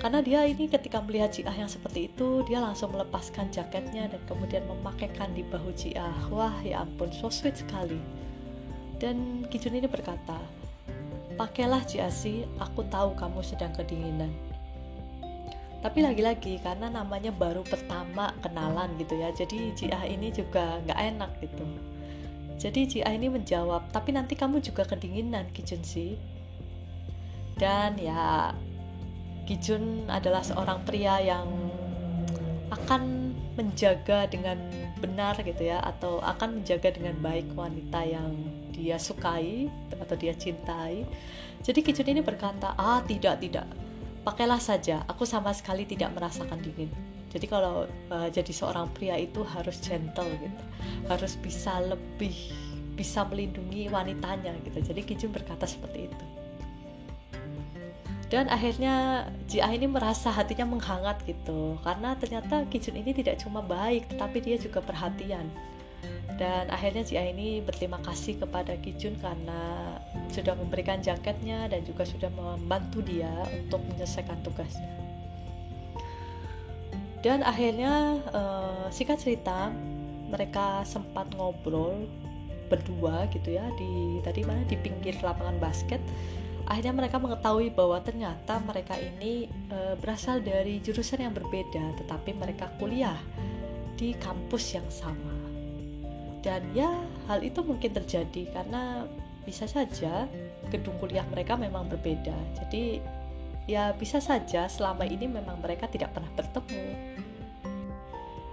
karena 0.05 0.21
dia 0.21 0.45
ini 0.45 0.69
ketika 0.69 1.01
melihat 1.01 1.33
Jiah 1.33 1.57
yang 1.57 1.71
seperti 1.71 2.13
itu 2.13 2.45
dia 2.45 2.61
langsung 2.61 2.93
melepaskan 2.93 3.49
jaketnya 3.49 4.11
dan 4.13 4.21
kemudian 4.29 4.69
memakaikan 4.69 5.33
di 5.33 5.49
bahu 5.49 5.73
Jiah 5.73 6.13
wah 6.29 6.53
ya 6.61 6.85
ampun 6.85 7.09
so 7.09 7.33
sweet 7.33 7.57
sekali. 7.57 7.97
Dan 9.01 9.49
Kijun 9.49 9.81
ini 9.81 9.89
berkata 9.89 10.37
pakailah 11.41 11.89
Jiasi 11.89 12.45
aku 12.61 12.85
tahu 12.93 13.17
kamu 13.17 13.41
sedang 13.41 13.73
kedinginan. 13.73 14.29
Tapi 15.81 16.05
lagi-lagi 16.05 16.61
karena 16.61 16.93
namanya 16.93 17.33
baru 17.33 17.65
pertama 17.65 18.29
kenalan 18.45 18.93
gitu 19.01 19.17
ya 19.17 19.33
jadi 19.33 19.73
Jiah 19.73 20.05
ini 20.05 20.29
juga 20.29 20.85
nggak 20.85 21.01
enak 21.01 21.33
gitu 21.41 21.92
jadi 22.61 22.81
Jiah 22.89 23.13
ini 23.15 23.29
menjawab 23.33 23.93
tapi 23.95 24.13
nanti 24.17 24.35
kamu 24.35 24.61
juga 24.65 24.89
kedinginan 24.89 25.49
Kijun 25.53 25.83
sih 25.85 26.17
dan 27.57 28.01
ya 28.01 28.53
Kijun 29.47 30.07
adalah 30.07 30.41
seorang 30.41 30.83
pria 30.87 31.19
yang 31.19 31.47
akan 32.73 33.35
menjaga 33.53 34.25
dengan 34.33 34.57
benar 35.03 35.37
gitu 35.45 35.69
ya 35.69 35.83
atau 35.85 36.23
akan 36.25 36.63
menjaga 36.63 36.95
dengan 36.95 37.19
baik 37.21 37.53
wanita 37.53 38.01
yang 38.07 38.33
dia 38.73 38.97
sukai 38.97 39.69
atau 39.93 40.17
dia 40.17 40.33
cintai. 40.33 41.05
Jadi 41.61 41.85
Kijun 41.85 42.17
ini 42.17 42.23
berkata, 42.25 42.73
"Ah, 42.75 43.05
tidak, 43.05 43.45
tidak. 43.45 43.69
Pakailah 44.25 44.59
saja. 44.59 45.05
Aku 45.05 45.29
sama 45.29 45.53
sekali 45.53 45.85
tidak 45.85 46.17
merasakan 46.17 46.59
dingin." 46.65 47.12
Jadi 47.33 47.47
kalau 47.49 47.89
uh, 48.13 48.29
jadi 48.29 48.53
seorang 48.53 48.93
pria 48.93 49.17
itu 49.17 49.41
harus 49.41 49.81
gentle 49.81 50.29
gitu. 50.37 50.65
Harus 51.09 51.41
bisa 51.41 51.81
lebih 51.81 52.37
bisa 52.93 53.25
melindungi 53.25 53.89
wanitanya 53.89 54.53
gitu. 54.69 54.93
Jadi 54.93 55.01
Kijun 55.01 55.33
berkata 55.33 55.65
seperti 55.65 56.13
itu 56.13 56.27
dan 58.33 58.49
akhirnya 58.49 59.29
Jia 59.45 59.69
ini 59.77 59.85
merasa 59.85 60.33
hatinya 60.33 60.65
menghangat 60.65 61.21
gitu 61.29 61.77
karena 61.85 62.17
ternyata 62.17 62.65
Kijun 62.73 63.05
ini 63.05 63.13
tidak 63.13 63.45
cuma 63.45 63.61
baik 63.61 64.09
tetapi 64.09 64.41
dia 64.41 64.57
juga 64.57 64.81
perhatian 64.81 65.53
dan 66.41 66.65
akhirnya 66.73 67.05
Jia 67.05 67.29
ini 67.29 67.61
berterima 67.61 68.01
kasih 68.01 68.41
kepada 68.41 68.73
Kijun 68.81 69.21
karena 69.21 70.01
sudah 70.33 70.57
memberikan 70.57 71.05
jaketnya 71.05 71.69
dan 71.69 71.85
juga 71.85 72.09
sudah 72.09 72.33
membantu 72.33 73.05
dia 73.05 73.29
untuk 73.53 73.85
menyelesaikan 73.85 74.41
tugasnya 74.41 75.12
dan 77.23 77.47
akhirnya 77.47 78.19
uh, 78.35 78.87
singkat 78.91 79.23
cerita 79.23 79.71
mereka 80.33 80.83
sempat 80.83 81.31
ngobrol 81.39 82.09
berdua 82.73 83.29
gitu 83.29 83.53
ya 83.53 83.69
di 83.77 84.17
tadi 84.25 84.41
mana 84.49 84.65
di 84.65 84.81
pinggir 84.81 85.21
lapangan 85.21 85.61
basket. 85.61 86.01
Akhirnya 86.65 86.95
mereka 86.97 87.21
mengetahui 87.21 87.75
bahwa 87.75 88.01
ternyata 88.01 88.63
mereka 88.63 88.97
ini 88.97 89.51
e, 89.67 89.99
berasal 89.99 90.41
dari 90.41 90.79
jurusan 90.79 91.27
yang 91.27 91.35
berbeda 91.35 92.01
tetapi 92.01 92.33
mereka 92.39 92.71
kuliah 92.81 93.19
di 93.99 94.17
kampus 94.17 94.79
yang 94.79 94.87
sama. 94.89 95.37
Dan 96.41 96.65
ya 96.73 96.89
hal 97.29 97.45
itu 97.45 97.61
mungkin 97.61 97.93
terjadi 97.93 98.49
karena 98.55 99.05
bisa 99.43 99.67
saja 99.67 100.31
gedung 100.71 100.97
kuliah 101.03 101.27
mereka 101.29 101.59
memang 101.59 101.91
berbeda. 101.91 102.35
Jadi 102.63 103.03
ya 103.71 103.95
bisa 103.95 104.19
saja 104.19 104.67
selama 104.67 105.07
ini 105.07 105.31
memang 105.31 105.59
mereka 105.63 105.87
tidak 105.87 106.15
pernah 106.15 106.31
bertemu 106.35 106.85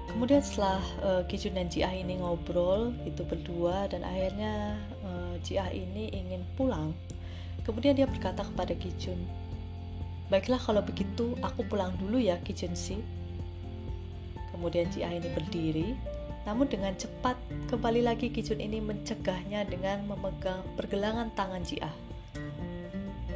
kemudian 0.09 0.41
setelah 0.41 0.81
uh, 1.01 1.21
Kijun 1.25 1.57
dan 1.57 1.67
Jiah 1.69 1.93
ini 1.93 2.21
ngobrol 2.21 2.93
itu 3.05 3.25
berdua 3.25 3.89
dan 3.89 4.05
akhirnya 4.05 4.77
uh, 5.05 5.35
Jiah 5.41 5.69
ini 5.73 6.13
ingin 6.13 6.45
pulang 6.53 6.93
Kemudian 7.69 7.93
dia 7.93 8.09
berkata 8.09 8.41
kepada 8.41 8.73
Kijun, 8.73 9.29
Baiklah 10.33 10.57
kalau 10.57 10.81
begitu, 10.81 11.37
aku 11.45 11.61
pulang 11.69 11.93
dulu 12.01 12.17
ya 12.17 12.41
Kijun 12.41 12.73
si. 12.73 12.97
Kemudian 14.49 14.89
Ji 14.89 15.05
ini 15.05 15.29
berdiri, 15.37 15.93
namun 16.49 16.65
dengan 16.65 16.97
cepat 16.97 17.37
kembali 17.69 18.01
lagi 18.01 18.33
Kijun 18.33 18.57
ini 18.57 18.81
mencegahnya 18.81 19.69
dengan 19.69 20.01
memegang 20.09 20.65
pergelangan 20.81 21.29
tangan 21.37 21.61
Ji 21.61 21.77
Ah. 21.81 21.93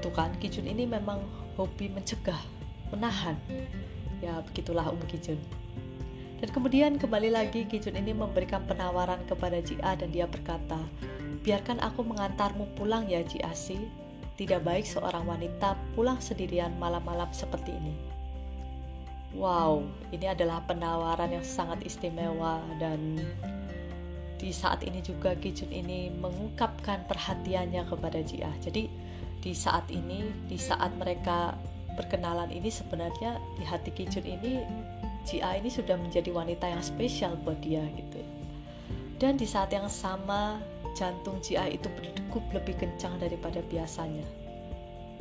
Tuh 0.01 0.09
kan, 0.09 0.33
Kijun 0.41 0.65
ini 0.65 0.89
memang 0.89 1.21
hobi 1.57 1.89
mencegah, 1.89 2.39
menahan. 2.89 3.37
Ya 4.23 4.39
begitulah 4.41 4.89
Um 4.89 5.01
Kijun. 5.05 5.37
Dan 6.43 6.49
kemudian 6.51 6.99
kembali 6.99 7.31
lagi 7.31 7.63
Kijun 7.63 7.95
ini 7.95 8.11
memberikan 8.11 8.67
penawaran 8.67 9.23
kepada 9.23 9.63
Ji 9.63 9.79
Ah 9.79 9.95
dan 9.95 10.11
dia 10.11 10.27
berkata, 10.27 10.79
biarkan 11.43 11.79
aku 11.79 12.03
mengantarmu 12.03 12.75
pulang 12.75 13.07
ya 13.07 13.23
Ji 13.23 13.39
si 13.55 13.79
tidak 14.35 14.65
baik 14.65 14.83
seorang 14.83 15.23
wanita 15.23 15.77
pulang 15.93 16.17
sendirian 16.19 16.75
malam-malam 16.81 17.29
seperti 17.31 17.71
ini. 17.77 17.95
Wow, 19.33 19.87
ini 20.13 20.29
adalah 20.29 20.61
penawaran 20.67 21.33
yang 21.33 21.45
sangat 21.45 21.81
istimewa 21.87 22.61
dan 22.77 23.17
di 24.37 24.51
saat 24.51 24.83
ini 24.83 24.99
juga 24.99 25.33
Kijun 25.39 25.71
ini 25.71 26.11
mengungkapkan 26.11 27.07
perhatiannya 27.07 27.87
kepada 27.87 28.19
Jia. 28.19 28.51
Jadi 28.59 28.91
di 29.43 29.51
saat 29.51 29.83
ini, 29.91 30.23
di 30.47 30.55
saat 30.55 30.95
mereka 30.95 31.51
berkenalan 31.99 32.47
ini 32.47 32.71
sebenarnya 32.71 33.43
di 33.59 33.63
hati 33.67 33.91
Kijun 33.91 34.23
ini 34.23 34.63
Jia 35.23 35.55
ini 35.55 35.71
sudah 35.71 35.95
menjadi 35.95 36.31
wanita 36.31 36.67
yang 36.67 36.83
spesial 36.83 37.35
buat 37.43 37.59
dia 37.59 37.83
gitu. 37.95 38.23
Dan 39.19 39.39
di 39.39 39.47
saat 39.47 39.71
yang 39.71 39.87
sama 39.87 40.59
jantung 40.95 41.39
Jia 41.43 41.67
itu 41.67 41.87
berdegup 41.91 42.43
lebih 42.51 42.75
kencang 42.75 43.19
daripada 43.19 43.63
biasanya. 43.67 44.23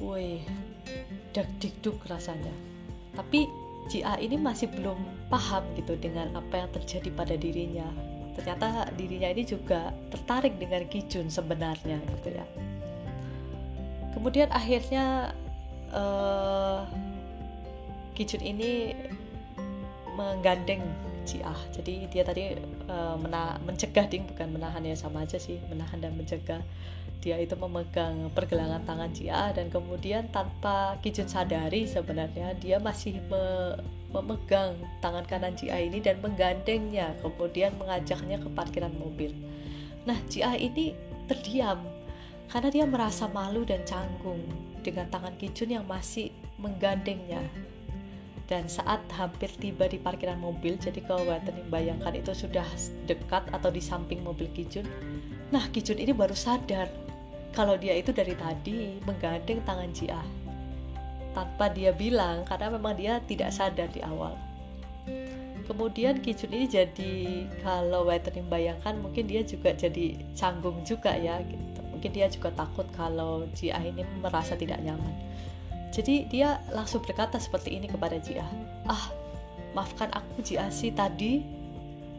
Woi, 0.02 0.42
dak 1.30 1.46
dikduk 1.62 1.98
rasanya. 2.10 2.50
Tapi 3.14 3.46
Jia 3.90 4.18
ini 4.18 4.38
masih 4.38 4.70
belum 4.70 4.98
paham 5.30 5.62
gitu 5.78 5.98
dengan 5.98 6.34
apa 6.34 6.66
yang 6.66 6.70
terjadi 6.74 7.10
pada 7.14 7.34
dirinya. 7.38 7.86
Ternyata 8.34 8.90
dirinya 8.98 9.30
ini 9.30 9.46
juga 9.46 9.94
tertarik 10.10 10.58
dengan 10.58 10.82
Kijun 10.90 11.30
sebenarnya 11.30 11.98
gitu 12.18 12.38
ya. 12.38 12.46
Kemudian 14.12 14.48
akhirnya 14.52 15.32
uh, 15.92 16.84
Kijun 18.12 18.44
ini 18.44 18.92
menggandeng 20.12 20.84
Jiah. 21.24 21.56
Jadi 21.72 22.10
dia 22.10 22.26
tadi 22.26 22.52
uh, 22.90 23.16
mencegah 23.62 24.06
ding 24.10 24.26
bukan 24.28 24.52
menahan 24.52 24.82
ya 24.84 24.92
sama 24.98 25.24
aja 25.24 25.38
sih 25.40 25.56
menahan 25.70 26.02
dan 26.02 26.12
mencegah. 26.18 26.60
Dia 27.22 27.38
itu 27.38 27.54
memegang 27.54 28.34
pergelangan 28.34 28.82
tangan 28.82 29.14
Jiah 29.14 29.54
dan 29.54 29.70
kemudian 29.70 30.26
tanpa 30.34 30.98
Kijun 31.00 31.30
sadari 31.30 31.86
sebenarnya 31.86 32.58
dia 32.58 32.82
masih 32.82 33.22
me 33.30 33.78
memegang 34.12 34.76
tangan 35.00 35.24
kanan 35.24 35.56
Jiah 35.56 35.80
ini 35.80 36.02
dan 36.04 36.20
menggandengnya 36.20 37.16
kemudian 37.24 37.72
mengajaknya 37.80 38.36
ke 38.42 38.48
parkiran 38.52 38.92
mobil. 38.92 39.32
Nah 40.04 40.18
Jiah 40.28 40.58
ini 40.58 40.92
terdiam 41.30 41.80
karena 42.52 42.68
dia 42.68 42.84
merasa 42.84 43.24
malu 43.32 43.64
dan 43.64 43.80
canggung 43.88 44.44
dengan 44.84 45.08
tangan 45.08 45.32
Kijun 45.40 45.80
yang 45.80 45.88
masih 45.88 46.28
menggandengnya. 46.60 47.40
Dan 48.44 48.68
saat 48.68 49.00
hampir 49.16 49.48
tiba 49.56 49.88
di 49.88 49.96
parkiran 49.96 50.36
mobil 50.36 50.76
jadi 50.76 51.00
kalau 51.08 51.24
Wattening 51.24 51.72
bayangkan 51.72 52.12
itu 52.12 52.36
sudah 52.36 52.68
dekat 53.08 53.48
atau 53.48 53.72
di 53.72 53.80
samping 53.80 54.20
mobil 54.20 54.44
Kijun 54.52 54.84
nah 55.48 55.64
Kijun 55.72 55.96
ini 55.96 56.12
baru 56.12 56.36
sadar 56.36 56.88
kalau 57.56 57.76
dia 57.80 57.96
itu 57.96 58.12
dari 58.12 58.36
tadi 58.36 59.00
menggandeng 59.08 59.64
tangan 59.64 59.88
Jia. 59.92 60.20
Tanpa 61.32 61.72
dia 61.72 61.96
bilang 61.96 62.44
karena 62.44 62.68
memang 62.76 62.92
dia 62.96 63.20
tidak 63.24 63.56
sadar 63.56 63.88
di 63.88 64.04
awal. 64.04 64.36
Kemudian 65.64 66.20
Kijun 66.20 66.52
ini 66.52 66.66
jadi 66.68 67.14
kalau 67.64 68.04
Wattening 68.04 68.52
bayangkan 68.52 69.00
mungkin 69.00 69.24
dia 69.24 69.40
juga 69.40 69.72
jadi 69.72 70.20
canggung 70.36 70.84
juga 70.84 71.16
ya 71.16 71.40
mungkin 72.02 72.18
dia 72.18 72.26
juga 72.26 72.50
takut 72.50 72.90
kalau 72.98 73.46
Jia 73.54 73.78
ini 73.78 74.02
merasa 74.18 74.58
tidak 74.58 74.82
nyaman 74.82 75.14
jadi 75.92 76.24
dia 76.24 76.56
langsung 76.72 77.04
berkata 77.04 77.36
seperti 77.36 77.76
ini 77.76 77.84
kepada 77.84 78.16
Jia. 78.16 78.48
Ah, 78.88 79.12
maafkan 79.76 80.08
aku 80.16 80.40
Jia 80.40 80.72
si 80.72 80.88
tadi. 80.88 81.44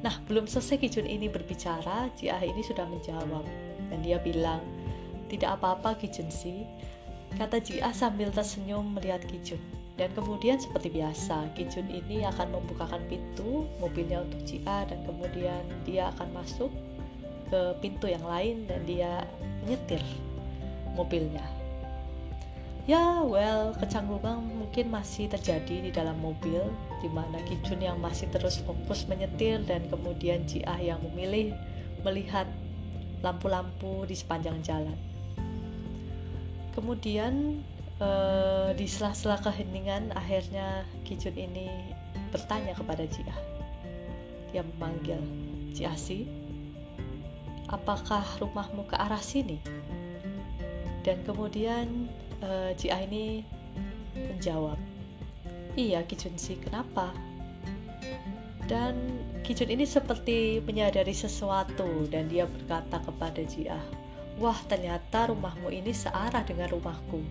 Nah, 0.06 0.14
belum 0.30 0.46
selesai 0.46 0.78
Kijun 0.78 1.10
ini 1.10 1.26
berbicara, 1.26 2.06
Jia 2.14 2.38
ini 2.46 2.62
sudah 2.62 2.86
menjawab. 2.86 3.42
Dan 3.90 4.06
dia 4.06 4.22
bilang, 4.22 4.62
tidak 5.26 5.58
apa-apa 5.58 5.98
Kijun 5.98 6.30
si. 6.30 6.70
Kata 7.34 7.58
Jia 7.58 7.90
sambil 7.98 8.30
tersenyum 8.30 8.94
melihat 8.94 9.26
Kijun. 9.26 9.58
Dan 9.98 10.14
kemudian 10.14 10.62
seperti 10.62 10.94
biasa, 10.94 11.50
Kijun 11.58 11.90
ini 11.90 12.30
akan 12.30 12.54
membukakan 12.54 13.02
pintu 13.10 13.66
mobilnya 13.82 14.22
untuk 14.22 14.38
Jia 14.46 14.86
dan 14.86 15.02
kemudian 15.02 15.66
dia 15.82 16.14
akan 16.14 16.30
masuk 16.30 16.70
ke 17.50 17.62
pintu 17.82 18.06
yang 18.06 18.22
lain 18.22 18.70
dan 18.70 18.86
dia 18.86 19.26
menyetir 19.64 20.04
mobilnya. 20.94 21.44
Ya 22.84 23.24
well 23.24 23.72
kecanggungan 23.80 24.44
mungkin 24.44 24.92
masih 24.92 25.32
terjadi 25.32 25.88
di 25.88 25.92
dalam 25.96 26.20
mobil 26.20 26.68
di 27.00 27.08
mana 27.08 27.40
Kijun 27.48 27.80
yang 27.80 27.96
masih 28.04 28.28
terus 28.28 28.60
fokus 28.60 29.08
menyetir 29.08 29.64
dan 29.64 29.88
kemudian 29.88 30.44
Jiah 30.44 30.76
yang 30.76 31.00
memilih 31.00 31.56
melihat 32.04 32.44
lampu-lampu 33.24 34.04
di 34.04 34.20
sepanjang 34.20 34.60
jalan. 34.60 35.00
Kemudian 36.76 37.64
uh, 38.04 38.76
di 38.76 38.84
sela-sela 38.84 39.40
keheningan 39.40 40.12
akhirnya 40.12 40.84
Kijun 41.08 41.40
ini 41.40 41.72
bertanya 42.36 42.76
kepada 42.76 43.08
Jia. 43.08 43.38
Dia 44.52 44.60
memanggil 44.60 45.24
Jiasi, 45.72 46.28
apakah 47.74 48.22
rumahmu 48.38 48.86
ke 48.86 48.94
arah 48.94 49.20
sini? 49.20 49.58
Dan 51.02 51.26
kemudian 51.26 52.08
uh, 52.46 52.70
Jia 52.78 53.02
ini 53.04 53.42
menjawab, 54.14 54.78
iya 55.74 56.06
Kijun 56.06 56.38
sih, 56.38 56.62
kenapa? 56.62 57.12
Dan 58.70 58.96
Kijun 59.44 59.74
ini 59.74 59.84
seperti 59.84 60.62
menyadari 60.64 61.12
sesuatu 61.12 62.08
dan 62.08 62.30
dia 62.30 62.46
berkata 62.48 63.02
kepada 63.02 63.42
Jia, 63.44 63.82
wah 64.38 64.56
ternyata 64.70 65.34
rumahmu 65.34 65.74
ini 65.74 65.92
searah 65.92 66.46
dengan 66.46 66.72
rumahku. 66.72 67.26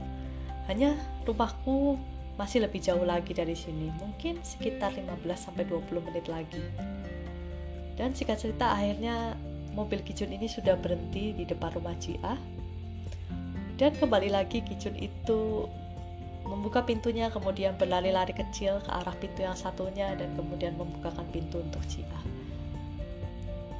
Hanya 0.68 0.98
rumahku 1.24 1.96
masih 2.36 2.66
lebih 2.66 2.82
jauh 2.82 3.06
lagi 3.06 3.32
dari 3.32 3.56
sini, 3.56 3.88
mungkin 3.96 4.42
sekitar 4.44 4.92
15-20 4.98 6.06
menit 6.12 6.26
lagi. 6.28 6.64
Dan 7.96 8.16
singkat 8.16 8.40
cerita 8.40 8.72
akhirnya 8.72 9.36
mobil 9.72 10.04
Kijun 10.04 10.32
ini 10.32 10.48
sudah 10.48 10.76
berhenti 10.78 11.32
di 11.36 11.44
depan 11.48 11.72
rumah 11.76 11.96
Jia. 11.96 12.34
Dan 13.76 13.92
kembali 13.96 14.28
lagi 14.30 14.62
Kijun 14.62 14.96
itu 14.96 15.66
membuka 16.46 16.82
pintunya 16.82 17.30
kemudian 17.30 17.78
berlari-lari 17.78 18.34
kecil 18.34 18.82
ke 18.82 18.90
arah 18.90 19.14
pintu 19.16 19.46
yang 19.46 19.56
satunya 19.56 20.12
dan 20.18 20.34
kemudian 20.34 20.74
membukakan 20.74 21.24
pintu 21.30 21.62
untuk 21.62 21.80
Jia 21.86 22.22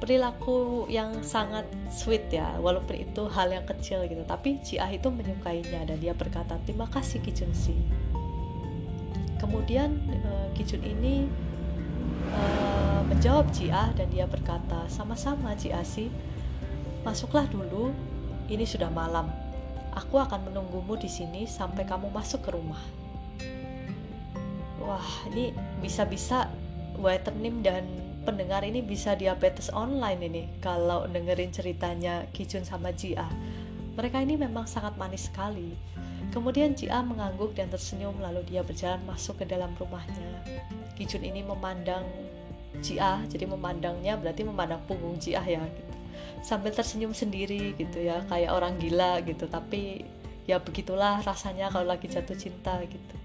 perilaku 0.03 0.83
yang 0.91 1.23
sangat 1.23 1.63
sweet 1.87 2.27
ya 2.27 2.59
walaupun 2.59 2.99
itu 2.99 3.23
hal 3.31 3.47
yang 3.47 3.63
kecil 3.63 4.03
gitu 4.03 4.19
tapi 4.27 4.59
Jia 4.59 4.91
itu 4.91 5.07
menyukainya 5.07 5.87
dan 5.87 5.95
dia 5.95 6.11
berkata 6.11 6.59
terima 6.67 6.91
kasih 6.91 7.23
Kijun 7.23 7.55
Si 7.55 7.71
kemudian 9.39 9.95
uh, 10.27 10.51
Kijun 10.59 10.83
ini 10.83 11.23
uh, 12.35 12.62
menjawab 13.09 13.51
Jia 13.51 13.91
dan 13.95 14.07
dia 14.11 14.27
berkata 14.27 14.87
sama-sama 14.87 15.55
Jia 15.55 15.83
Si 15.83 16.07
masuklah 17.03 17.47
dulu 17.47 17.91
ini 18.47 18.63
sudah 18.63 18.87
malam 18.87 19.27
aku 19.91 20.19
akan 20.19 20.51
menunggumu 20.51 20.95
di 20.95 21.11
sini 21.11 21.43
sampai 21.43 21.83
kamu 21.83 22.07
masuk 22.09 22.47
ke 22.47 22.49
rumah 22.55 22.79
wah 24.83 25.07
ini 25.31 25.55
bisa-bisa 25.79 26.51
Waternim 26.93 27.65
dan 27.65 27.83
pendengar 28.23 28.63
ini 28.63 28.79
bisa 28.79 29.17
diabetes 29.17 29.67
online 29.73 30.21
ini 30.23 30.43
kalau 30.63 31.09
dengerin 31.09 31.51
ceritanya 31.51 32.23
Kijun 32.31 32.63
sama 32.63 32.95
Jia. 32.95 33.27
Mereka 33.93 34.23
ini 34.23 34.39
memang 34.39 34.65
sangat 34.65 34.95
manis 34.97 35.29
sekali. 35.29 35.75
Kemudian 36.31 36.73
Jia 36.73 37.03
mengangguk 37.03 37.53
dan 37.53 37.69
tersenyum 37.69 38.17
lalu 38.23 38.41
dia 38.47 38.63
berjalan 38.63 39.03
masuk 39.05 39.43
ke 39.43 39.45
dalam 39.45 39.75
rumahnya. 39.77 40.41
Kijun 40.95 41.25
ini 41.25 41.43
memandang 41.43 42.05
Jia, 42.81 43.21
jadi 43.29 43.45
memandangnya 43.45 44.17
berarti 44.17 44.41
memandang 44.41 44.81
punggung 44.89 45.19
Jia 45.21 45.43
ya 45.45 45.61
gitu. 45.61 45.93
Sambil 46.41 46.73
tersenyum 46.73 47.13
sendiri 47.13 47.77
gitu 47.77 48.01
ya, 48.01 48.25
kayak 48.27 48.51
orang 48.51 48.79
gila 48.81 49.21
gitu. 49.21 49.45
Tapi 49.45 50.03
ya 50.49 50.57
begitulah 50.59 51.21
rasanya 51.21 51.69
kalau 51.69 51.87
lagi 51.87 52.09
jatuh 52.09 52.35
cinta 52.35 52.75
gitu 52.83 53.15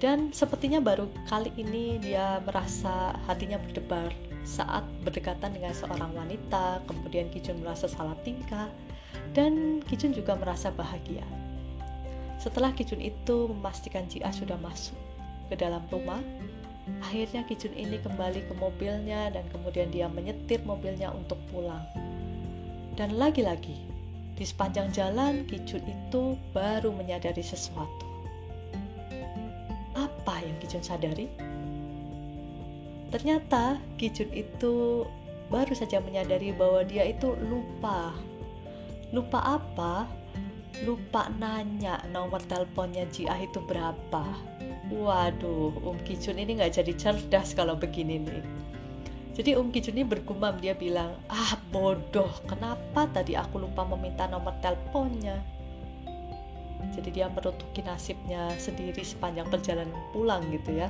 dan 0.00 0.32
sepertinya 0.32 0.80
baru 0.80 1.12
kali 1.28 1.52
ini 1.60 2.00
dia 2.00 2.40
merasa 2.40 3.12
hatinya 3.28 3.60
berdebar 3.60 4.08
saat 4.48 4.80
berdekatan 5.04 5.52
dengan 5.52 5.76
seorang 5.76 6.16
wanita, 6.16 6.80
kemudian 6.88 7.28
Kijun 7.28 7.60
merasa 7.60 7.84
salah 7.84 8.16
tingkah, 8.24 8.72
dan 9.36 9.84
Kijun 9.84 10.16
juga 10.16 10.32
merasa 10.32 10.72
bahagia. 10.72 11.22
Setelah 12.40 12.72
Kijun 12.72 13.04
itu 13.04 13.52
memastikan 13.52 14.08
Jia 14.08 14.32
sudah 14.32 14.56
masuk 14.56 14.96
ke 15.52 15.60
dalam 15.60 15.84
rumah, 15.92 16.24
akhirnya 16.98 17.46
Kijun 17.46 17.78
ini 17.78 18.02
kembali 18.02 18.50
ke 18.50 18.54
mobilnya 18.58 19.30
dan 19.30 19.46
kemudian 19.54 19.94
dia 19.94 20.10
menyetir 20.10 20.66
mobilnya 20.66 21.14
untuk 21.14 21.38
pulang. 21.54 21.86
Dan 22.98 23.14
lagi-lagi, 23.14 23.78
di 24.34 24.44
sepanjang 24.44 24.90
jalan 24.90 25.46
Kijun 25.46 25.86
itu 25.86 26.34
baru 26.50 26.90
menyadari 26.90 27.46
sesuatu 27.46 28.10
apa 30.20 30.44
yang 30.44 30.56
Kijun 30.60 30.84
sadari? 30.84 31.26
Ternyata 33.10 33.82
Kijun 33.98 34.30
itu 34.30 35.02
baru 35.50 35.72
saja 35.74 35.98
menyadari 35.98 36.54
bahwa 36.54 36.86
dia 36.86 37.08
itu 37.08 37.34
lupa. 37.34 38.14
Lupa 39.10 39.40
apa? 39.58 40.06
Lupa 40.86 41.26
nanya 41.34 41.98
nomor 42.14 42.38
teleponnya 42.46 43.08
Jia 43.10 43.34
itu 43.42 43.58
berapa. 43.66 44.22
Waduh, 44.90 45.70
Om 45.86 45.98
Kijun 46.02 46.42
ini 46.42 46.58
nggak 46.58 46.82
jadi 46.82 46.92
cerdas 46.98 47.54
kalau 47.54 47.78
begini 47.78 48.18
nih. 48.18 48.42
Jadi 49.38 49.54
Om 49.54 49.70
Kijun 49.70 49.96
ini 49.96 50.04
bergumam, 50.04 50.58
dia 50.58 50.74
bilang, 50.74 51.14
ah 51.30 51.54
bodoh, 51.70 52.30
kenapa 52.50 53.06
tadi 53.14 53.38
aku 53.38 53.62
lupa 53.62 53.86
meminta 53.86 54.26
nomor 54.26 54.58
teleponnya? 54.58 55.38
jadi 56.88 57.08
dia 57.12 57.26
merutuki 57.28 57.84
nasibnya 57.84 58.50
sendiri 58.56 59.04
sepanjang 59.04 59.46
perjalanan 59.48 59.94
pulang 60.10 60.42
gitu 60.48 60.80
ya 60.80 60.88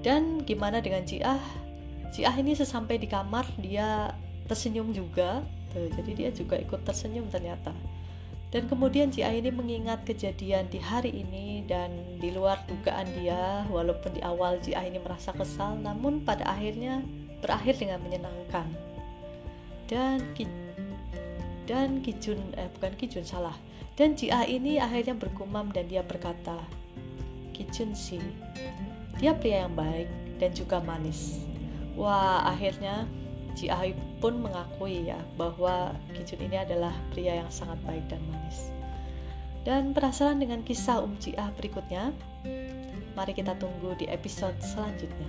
dan 0.00 0.40
gimana 0.46 0.78
dengan 0.78 1.02
Jiah 1.04 1.40
Jiah 2.10 2.34
ini 2.38 2.54
sesampai 2.54 2.98
di 2.98 3.06
kamar 3.06 3.46
dia 3.58 4.14
tersenyum 4.46 4.90
juga 4.94 5.42
tuh 5.70 5.86
jadi 5.94 6.10
dia 6.14 6.30
juga 6.34 6.58
ikut 6.58 6.82
tersenyum 6.82 7.30
ternyata 7.30 7.74
dan 8.50 8.66
kemudian 8.66 9.14
Jiah 9.14 9.30
ini 9.30 9.54
mengingat 9.54 10.02
kejadian 10.02 10.66
di 10.74 10.82
hari 10.82 11.22
ini 11.22 11.62
dan 11.70 12.18
di 12.18 12.34
luar 12.34 12.58
dugaan 12.66 13.06
dia 13.14 13.62
walaupun 13.70 14.18
di 14.18 14.20
awal 14.26 14.58
Jiah 14.58 14.82
ini 14.82 14.98
merasa 14.98 15.30
kesal 15.30 15.78
namun 15.78 16.26
pada 16.26 16.42
akhirnya 16.50 16.98
berakhir 17.38 17.78
dengan 17.78 18.02
menyenangkan. 18.02 18.66
Dan 19.86 20.34
dan 21.70 22.02
Kijun 22.02 22.38
eh 22.58 22.66
bukan 22.74 22.94
Kijun 22.98 23.22
salah. 23.22 23.54
Dan 23.94 24.18
Jia 24.18 24.42
ini 24.42 24.82
akhirnya 24.82 25.14
bergumam 25.14 25.70
dan 25.70 25.86
dia 25.86 26.02
berkata 26.02 26.58
Kijun 27.54 27.94
sih 27.94 28.22
dia 29.22 29.36
pria 29.36 29.68
yang 29.68 29.78
baik 29.78 30.10
dan 30.42 30.50
juga 30.50 30.82
manis. 30.82 31.46
Wah 31.94 32.50
akhirnya 32.50 33.06
Jia 33.54 33.94
pun 34.20 34.38
mengakui 34.38 35.08
ya 35.08 35.18
bahwa 35.34 35.96
Kijun 36.12 36.46
ini 36.46 36.60
adalah 36.60 36.92
pria 37.10 37.40
yang 37.40 37.50
sangat 37.50 37.80
baik 37.88 38.04
dan 38.12 38.20
manis. 38.28 38.68
Dan 39.64 39.92
penasaran 39.92 40.40
dengan 40.40 40.64
kisah 40.64 41.00
Um 41.00 41.16
Jia 41.20 41.52
berikutnya 41.56 42.12
mari 43.16 43.32
kita 43.32 43.56
tunggu 43.56 43.96
di 43.96 44.06
episode 44.08 44.56
selanjutnya. 44.60 45.28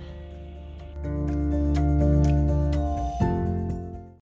thank 1.02 1.34
you 1.34 1.41